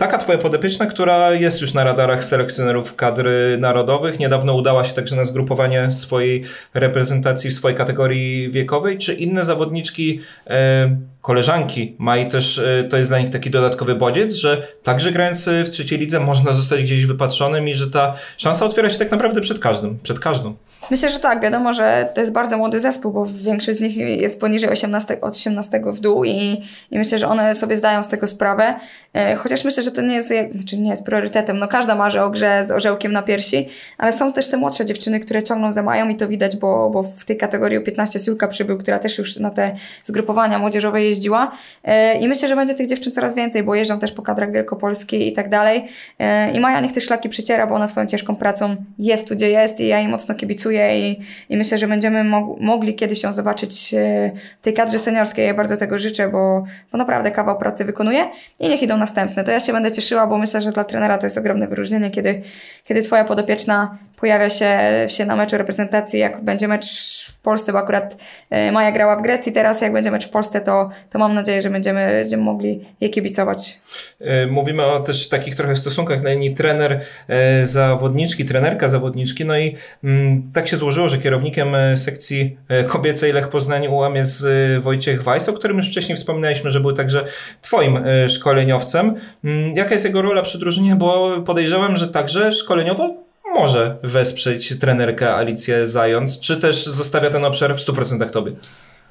Taka 0.00 0.18
twoja 0.18 0.38
podopieczna, 0.38 0.86
która 0.86 1.32
jest 1.32 1.60
już 1.60 1.74
na 1.74 1.84
radarach 1.84 2.24
selekcjonerów 2.24 2.96
kadry 2.96 3.58
narodowych, 3.60 4.18
niedawno 4.18 4.54
udała 4.54 4.84
się 4.84 4.94
także 4.94 5.16
na 5.16 5.24
zgrupowanie 5.24 5.90
swojej 5.90 6.44
reprezentacji 6.74 7.50
w 7.50 7.54
swojej 7.54 7.78
kategorii 7.78 8.50
wiekowej, 8.50 8.98
czy 8.98 9.14
inne 9.14 9.44
zawodniczki, 9.44 10.20
e, 10.46 10.96
koleżanki 11.22 11.96
mają 11.98 12.28
też, 12.28 12.58
e, 12.58 12.84
to 12.90 12.96
jest 12.96 13.08
dla 13.08 13.18
nich 13.18 13.30
taki 13.30 13.50
dodatkowy 13.50 13.94
bodziec, 13.94 14.34
że 14.34 14.62
także 14.82 15.12
grając 15.12 15.48
w 15.64 15.70
trzeciej 15.70 15.98
lidze 15.98 16.20
można 16.20 16.52
zostać 16.52 16.82
gdzieś 16.82 17.06
wypatrzonym 17.06 17.68
i 17.68 17.74
że 17.74 17.90
ta 17.90 18.14
szansa 18.36 18.66
otwiera 18.66 18.90
się 18.90 18.98
tak 18.98 19.10
naprawdę 19.10 19.40
przed 19.40 19.58
każdym, 19.58 19.98
przed 20.02 20.20
każdą. 20.20 20.54
Myślę, 20.90 21.08
że 21.08 21.18
tak. 21.18 21.42
Wiadomo, 21.42 21.74
że 21.74 22.08
to 22.14 22.20
jest 22.20 22.32
bardzo 22.32 22.58
młody 22.58 22.80
zespół, 22.80 23.12
bo 23.12 23.26
większość 23.26 23.78
z 23.78 23.80
nich 23.80 23.96
jest 23.96 24.40
poniżej 24.40 24.70
18, 24.70 25.20
od 25.20 25.34
18 25.34 25.80
w 25.84 26.00
dół 26.00 26.24
i, 26.24 26.62
i 26.90 26.98
myślę, 26.98 27.18
że 27.18 27.28
one 27.28 27.54
sobie 27.54 27.76
zdają 27.76 28.02
z 28.02 28.08
tego 28.08 28.26
sprawę. 28.26 28.74
E, 29.14 29.36
chociaż 29.36 29.64
myślę, 29.64 29.82
że 29.82 29.90
to 29.90 30.02
nie 30.02 30.14
jest, 30.14 30.32
znaczy 30.54 30.78
nie 30.78 30.90
jest 30.90 31.04
priorytetem. 31.04 31.58
No 31.58 31.68
każda 31.68 31.94
marzy 31.94 32.22
o 32.22 32.30
grze 32.30 32.64
z 32.66 32.70
orzełkiem 32.70 33.12
na 33.12 33.22
piersi, 33.22 33.68
ale 33.98 34.12
są 34.12 34.32
też 34.32 34.48
te 34.48 34.56
młodsze 34.56 34.84
dziewczyny, 34.84 35.20
które 35.20 35.42
ciągną 35.42 35.72
za 35.72 35.82
mają 35.82 36.08
i 36.08 36.16
to 36.16 36.28
widać, 36.28 36.56
bo, 36.56 36.90
bo 36.90 37.02
w 37.02 37.24
tej 37.24 37.36
kategorii 37.36 37.80
15 37.80 38.18
Siulka 38.18 38.48
przybył, 38.48 38.78
która 38.78 38.98
też 38.98 39.18
już 39.18 39.36
na 39.36 39.50
te 39.50 39.76
zgrupowania 40.04 40.58
młodzieżowe 40.58 41.02
jeździła. 41.02 41.52
E, 41.84 42.18
I 42.18 42.28
myślę, 42.28 42.48
że 42.48 42.56
będzie 42.56 42.74
tych 42.74 42.86
dziewczyn 42.86 43.12
coraz 43.12 43.34
więcej, 43.34 43.62
bo 43.62 43.74
jeżdżą 43.74 43.98
też 43.98 44.12
po 44.12 44.22
kadrach 44.22 44.52
Wielkopolskiej 44.52 45.28
i 45.28 45.32
tak 45.32 45.48
dalej. 45.48 45.84
E, 46.18 46.52
I 46.52 46.60
Maja 46.60 46.80
niech 46.80 46.92
te 46.92 47.00
szlaki 47.00 47.28
przyciera, 47.28 47.66
bo 47.66 47.74
ona 47.74 47.88
swoją 47.88 48.06
ciężką 48.06 48.36
pracą 48.36 48.76
jest 48.98 49.28
tu, 49.28 49.34
gdzie 49.34 49.50
jest 49.50 49.80
i 49.80 49.86
ja 49.86 49.98
jej 49.98 50.08
mocno 50.08 50.34
kibicuję 50.34 50.79
i, 50.88 51.20
i 51.48 51.56
myślę, 51.56 51.78
że 51.78 51.88
będziemy 51.88 52.24
mog 52.24 52.60
mogli 52.60 52.94
kiedyś 52.94 53.22
ją 53.22 53.32
zobaczyć 53.32 53.94
e, 53.94 54.32
w 54.60 54.64
tej 54.64 54.74
kadrze 54.74 54.98
seniorskiej. 54.98 55.46
Ja 55.46 55.54
bardzo 55.54 55.76
tego 55.76 55.98
życzę, 55.98 56.28
bo, 56.28 56.64
bo 56.92 56.98
naprawdę 56.98 57.30
kawał 57.30 57.58
pracy 57.58 57.84
wykonuje 57.84 58.30
i 58.58 58.68
niech 58.68 58.82
idą 58.82 58.96
następne. 58.96 59.44
To 59.44 59.52
ja 59.52 59.60
się 59.60 59.72
będę 59.72 59.92
cieszyła, 59.92 60.26
bo 60.26 60.38
myślę, 60.38 60.60
że 60.60 60.72
dla 60.72 60.84
trenera 60.84 61.18
to 61.18 61.26
jest 61.26 61.38
ogromne 61.38 61.68
wyróżnienie, 61.68 62.10
kiedy, 62.10 62.42
kiedy 62.84 63.02
twoja 63.02 63.24
podopieczna 63.24 63.98
pojawia 64.16 64.50
się, 64.50 64.78
się 65.08 65.24
na 65.26 65.36
meczu 65.36 65.58
reprezentacji, 65.58 66.20
jak 66.20 66.40
będzie 66.40 66.68
mecz 66.68 67.19
w 67.40 67.42
Polsce, 67.42 67.72
bo 67.72 67.78
akurat 67.78 68.16
e, 68.50 68.72
Maja 68.72 68.92
grała 68.92 69.16
w 69.16 69.22
Grecji 69.22 69.52
teraz, 69.52 69.80
jak 69.80 69.92
będzie 69.92 70.10
mecz 70.10 70.26
w 70.26 70.30
Polsce, 70.30 70.60
to, 70.60 70.90
to 71.10 71.18
mam 71.18 71.34
nadzieję, 71.34 71.62
że 71.62 71.70
będziemy, 71.70 72.06
będziemy 72.06 72.42
mogli 72.42 72.84
jej 73.00 73.10
kibicować. 73.10 73.80
E, 74.20 74.46
mówimy 74.46 74.84
o 74.84 75.00
też 75.00 75.28
takich 75.28 75.56
trochę 75.56 75.76
stosunkach 75.76 76.22
na 76.22 76.30
linii 76.30 76.54
trener 76.54 77.00
e, 77.28 77.66
zawodniczki, 77.66 78.44
trenerka 78.44 78.88
zawodniczki, 78.88 79.44
no 79.44 79.58
i 79.58 79.76
mm, 80.04 80.50
tak 80.54 80.68
się 80.68 80.76
złożyło, 80.76 81.08
że 81.08 81.18
kierownikiem 81.18 81.76
sekcji 81.96 82.56
kobiecej 82.86 83.32
Lech 83.32 83.48
Poznań 83.48 83.88
UAM 83.88 84.16
jest 84.16 84.46
Wojciech 84.80 85.22
Weiss, 85.22 85.48
o 85.48 85.52
którym 85.52 85.76
już 85.76 85.88
wcześniej 85.88 86.16
wspominaliśmy, 86.16 86.70
że 86.70 86.80
był 86.80 86.92
także 86.92 87.24
twoim 87.60 88.04
szkoleniowcem. 88.28 89.14
Mm, 89.44 89.76
jaka 89.76 89.92
jest 89.92 90.04
jego 90.04 90.22
rola 90.22 90.42
przy 90.42 90.58
drużynie, 90.58 90.96
bo 90.96 91.40
podejrzewam, 91.46 91.96
że 91.96 92.08
także 92.08 92.52
szkoleniowo 92.52 93.29
może 93.60 93.96
wesprzeć 94.02 94.78
trenerkę 94.78 95.34
Alicję 95.34 95.86
Zając, 95.86 96.40
czy 96.40 96.56
też 96.56 96.86
zostawia 96.86 97.30
ten 97.30 97.44
obszar 97.44 97.76
w 97.76 97.78
100% 97.78 98.30
tobie? 98.30 98.52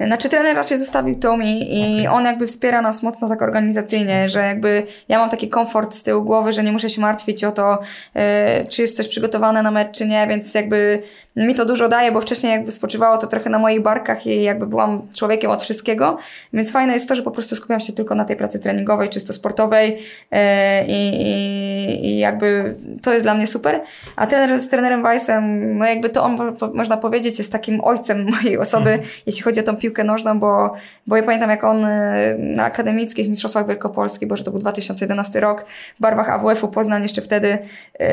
Znaczy 0.08 0.30
trener 0.30 0.56
raczej 0.56 0.78
zostawił 0.78 1.20
to 1.20 1.38
mi 1.38 1.80
i 1.80 2.00
okay. 2.00 2.12
on 2.12 2.26
jakby 2.26 2.48
wspiera 2.48 2.82
nas 2.82 3.04
mocno 3.04 3.30
tak 3.30 3.42
organizacyjnie, 3.42 4.30
że 4.30 4.40
jakby 4.40 4.84
ja 5.10 5.20
mam 5.20 5.30
taki 5.30 5.50
komfort 5.50 5.94
z 5.96 6.04
tyłu 6.04 6.24
głowy, 6.24 6.54
że 6.54 6.64
nie 6.64 6.72
muszę 6.72 6.90
się 6.90 7.02
martwić 7.02 7.44
o 7.44 7.52
to, 7.52 7.80
yy, 8.16 8.22
czy 8.70 8.82
jest 8.82 8.98
coś 8.98 9.08
przygotowane 9.08 9.64
na 9.64 9.72
mecz, 9.72 9.98
czy 9.98 10.08
nie, 10.08 10.28
więc 10.28 10.54
jakby 10.54 11.02
mi 11.48 11.56
to 11.56 11.66
dużo 11.66 11.88
daje, 11.88 12.12
bo 12.12 12.22
wcześniej 12.22 12.52
jakby 12.52 12.72
spoczywało 12.72 13.18
to 13.18 13.28
trochę 13.28 13.50
na 13.50 13.60
moich 13.60 13.82
barkach 13.82 14.28
i 14.28 14.44
jakby 14.44 14.68
byłam 14.68 15.08
człowiekiem 15.14 15.52
od 15.52 15.64
wszystkiego, 15.64 16.18
więc 16.54 16.72
fajne 16.72 16.94
jest 16.94 17.10
to, 17.10 17.16
że 17.16 17.24
po 17.24 17.32
prostu 17.32 17.56
skupiam 17.56 17.80
się 17.80 17.94
tylko 17.94 18.16
na 18.16 18.26
tej 18.26 18.36
pracy 18.36 18.60
treningowej, 18.60 19.10
czysto 19.10 19.34
sportowej 19.34 19.98
yy, 20.32 20.40
i, 20.88 22.06
i 22.06 22.20
jakby 22.20 22.76
to 23.02 23.14
jest 23.14 23.26
dla 23.26 23.34
mnie 23.34 23.48
super, 23.48 23.82
a 24.16 24.28
trener 24.28 24.60
z 24.60 24.68
trenerem 24.68 25.04
Weissem, 25.04 25.78
no 25.78 25.86
jakby 25.86 26.10
to 26.10 26.24
on, 26.24 26.38
można 26.74 26.98
powiedzieć, 26.98 27.38
jest 27.38 27.52
takim 27.52 27.82
ojcem 27.84 28.26
mojej 28.32 28.58
osoby, 28.58 28.90
hmm. 28.90 29.08
jeśli 29.26 29.42
chodzi 29.42 29.60
o 29.60 29.64
tą 29.64 29.76
piłkę 29.76 30.04
nożną, 30.04 30.40
bo, 30.40 30.74
bo 31.08 31.16
ja 31.16 31.24
pamiętam 31.24 31.50
jak 31.50 31.64
on 31.64 31.86
y, 31.86 32.36
na 32.40 32.64
akademickich 32.64 33.30
mistrzostwach 33.30 33.68
Wielkopolski, 33.68 34.28
bo 34.28 34.38
że 34.38 34.44
to 34.44 34.52
był 34.52 34.60
2011 34.60 35.40
rok, 35.40 35.66
w 35.98 36.02
barwach 36.02 36.30
AWF-u 36.30 36.68
Poznań 36.68 37.04
jeszcze 37.04 37.22
wtedy 37.22 37.58
yy, 38.00 38.08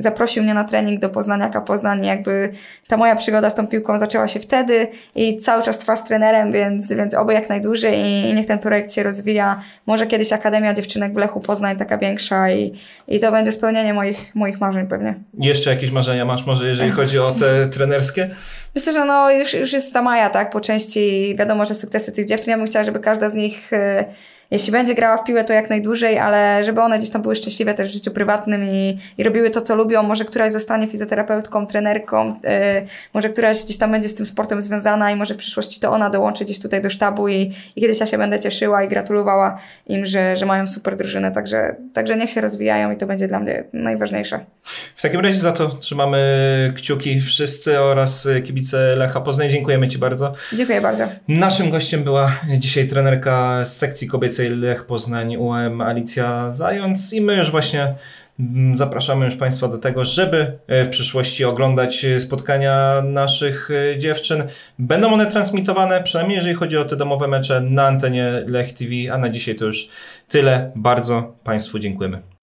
zaprosił 0.00 0.42
mnie 0.42 0.54
na 0.54 0.64
trening 0.64 1.00
do 1.00 1.10
Poznaniaka 1.10 1.60
Poznań 1.60 2.06
jakby 2.06 2.25
ta 2.88 2.96
moja 2.96 3.16
przygoda 3.16 3.50
z 3.50 3.54
tą 3.54 3.66
piłką 3.66 3.98
zaczęła 3.98 4.28
się 4.28 4.40
wtedy 4.40 4.88
i 5.14 5.36
cały 5.36 5.62
czas 5.62 5.78
trwa 5.78 5.96
z 5.96 6.04
trenerem, 6.04 6.52
więc, 6.52 6.92
więc 6.92 7.14
oby 7.14 7.32
jak 7.32 7.48
najdłużej 7.48 8.00
i, 8.00 8.30
i 8.30 8.34
niech 8.34 8.46
ten 8.46 8.58
projekt 8.58 8.92
się 8.92 9.02
rozwija. 9.02 9.60
Może 9.86 10.06
kiedyś 10.06 10.32
Akademia 10.32 10.74
Dziewczynek 10.74 11.14
w 11.14 11.16
Lechu 11.16 11.40
Poznań 11.40 11.76
taka 11.76 11.98
większa 11.98 12.50
i, 12.50 12.72
i 13.08 13.20
to 13.20 13.32
będzie 13.32 13.52
spełnienie 13.52 13.94
moich, 13.94 14.34
moich 14.34 14.60
marzeń 14.60 14.86
pewnie. 14.86 15.14
Jeszcze 15.38 15.70
jakieś 15.70 15.90
marzenia 15.90 16.24
masz 16.24 16.46
może 16.46 16.68
jeżeli 16.68 16.90
chodzi 16.90 17.18
o 17.18 17.30
te 17.30 17.66
trenerskie? 17.76 18.30
Myślę, 18.74 18.92
że 18.92 19.04
no 19.04 19.30
już, 19.30 19.54
już 19.54 19.72
jest 19.72 19.92
ta 19.92 20.02
Maja, 20.02 20.30
tak, 20.30 20.50
po 20.50 20.60
części 20.60 21.34
wiadomo, 21.38 21.66
że 21.66 21.74
sukcesy 21.74 22.12
tych 22.12 22.26
dziewczyn. 22.26 22.50
Ja 22.50 22.56
bym 22.56 22.66
chciała, 22.66 22.84
żeby 22.84 23.00
każda 23.00 23.30
z 23.30 23.34
nich 23.34 23.72
y, 23.72 24.04
jeśli 24.50 24.72
będzie 24.72 24.94
grała 24.94 25.16
w 25.16 25.24
piłę, 25.24 25.44
to 25.44 25.52
jak 25.52 25.70
najdłużej, 25.70 26.18
ale 26.18 26.64
żeby 26.64 26.80
one 26.80 26.98
gdzieś 26.98 27.10
tam 27.10 27.22
były 27.22 27.36
szczęśliwe 27.36 27.74
też 27.74 27.90
w 27.90 27.92
życiu 27.92 28.10
prywatnym 28.10 28.64
i, 28.64 28.98
i 29.18 29.24
robiły 29.24 29.50
to, 29.50 29.60
co 29.60 29.74
lubią. 29.74 30.02
Może 30.02 30.24
któraś 30.24 30.52
zostanie 30.52 30.86
fizjoterapeutką, 30.86 31.66
trenerką, 31.66 32.28
yy, 32.28 32.50
może 33.14 33.30
któraś 33.30 33.64
gdzieś 33.64 33.76
tam 33.76 33.92
będzie 33.92 34.08
z 34.08 34.14
tym 34.14 34.26
sportem 34.26 34.60
związana 34.60 35.10
i 35.10 35.16
może 35.16 35.34
w 35.34 35.36
przyszłości 35.36 35.80
to 35.80 35.90
ona 35.90 36.10
dołączy 36.10 36.44
gdzieś 36.44 36.58
tutaj 36.58 36.82
do 36.82 36.90
sztabu 36.90 37.28
i, 37.28 37.52
i 37.76 37.80
kiedyś 37.80 38.00
ja 38.00 38.06
się 38.06 38.18
będę 38.18 38.40
cieszyła 38.40 38.82
i 38.82 38.88
gratulowała 38.88 39.58
im, 39.86 40.06
że, 40.06 40.36
że 40.36 40.46
mają 40.46 40.66
super 40.66 40.96
drużynę. 40.96 41.32
Także, 41.32 41.76
także 41.92 42.16
niech 42.16 42.30
się 42.30 42.40
rozwijają 42.40 42.92
i 42.92 42.96
to 42.96 43.06
będzie 43.06 43.28
dla 43.28 43.40
mnie 43.40 43.64
najważniejsze. 43.72 44.40
W 44.96 45.02
takim 45.02 45.20
razie 45.20 45.40
za 45.40 45.52
to 45.52 45.68
trzymamy 45.68 46.72
kciuki 46.76 47.20
wszyscy 47.20 47.80
oraz 47.80 48.28
kibice 48.44 48.96
Lecha 48.96 49.20
Poznań. 49.20 49.50
Dziękujemy 49.50 49.88
Ci 49.88 49.98
bardzo. 49.98 50.32
Dziękuję 50.52 50.80
bardzo. 50.80 51.04
Naszym 51.28 51.70
gościem 51.70 52.04
była 52.04 52.32
dzisiaj 52.58 52.86
trenerka 52.86 53.64
z 53.64 53.76
sekcji 53.76 54.08
kobiecej 54.08 54.35
Lech 54.38 54.84
Poznań 54.84 55.36
UM 55.36 55.80
Alicja 55.80 56.50
Zając 56.50 57.12
i 57.12 57.20
my 57.20 57.36
już 57.36 57.50
właśnie 57.50 57.94
mm, 58.40 58.76
Zapraszamy 58.76 59.24
już 59.24 59.36
Państwa 59.36 59.68
do 59.68 59.78
tego, 59.78 60.04
żeby 60.04 60.58
e, 60.66 60.84
w 60.84 60.88
przyszłości 60.88 61.44
oglądać 61.44 62.04
e, 62.04 62.20
spotkania 62.20 63.02
naszych 63.04 63.70
e, 63.70 63.98
dziewczyn. 63.98 64.44
Będą 64.78 65.12
one 65.12 65.26
transmitowane, 65.26 66.02
przynajmniej 66.02 66.36
jeżeli 66.36 66.54
chodzi 66.54 66.78
o 66.78 66.84
te 66.84 66.96
domowe 66.96 67.28
mecze, 67.28 67.60
na 67.60 67.86
antenie 67.86 68.32
Lech 68.46 68.72
TV, 68.72 68.90
a 69.12 69.18
na 69.18 69.28
dzisiaj 69.28 69.54
to 69.54 69.64
już 69.64 69.88
tyle. 70.28 70.72
Bardzo 70.74 71.34
Państwu 71.44 71.78
dziękujemy. 71.78 72.35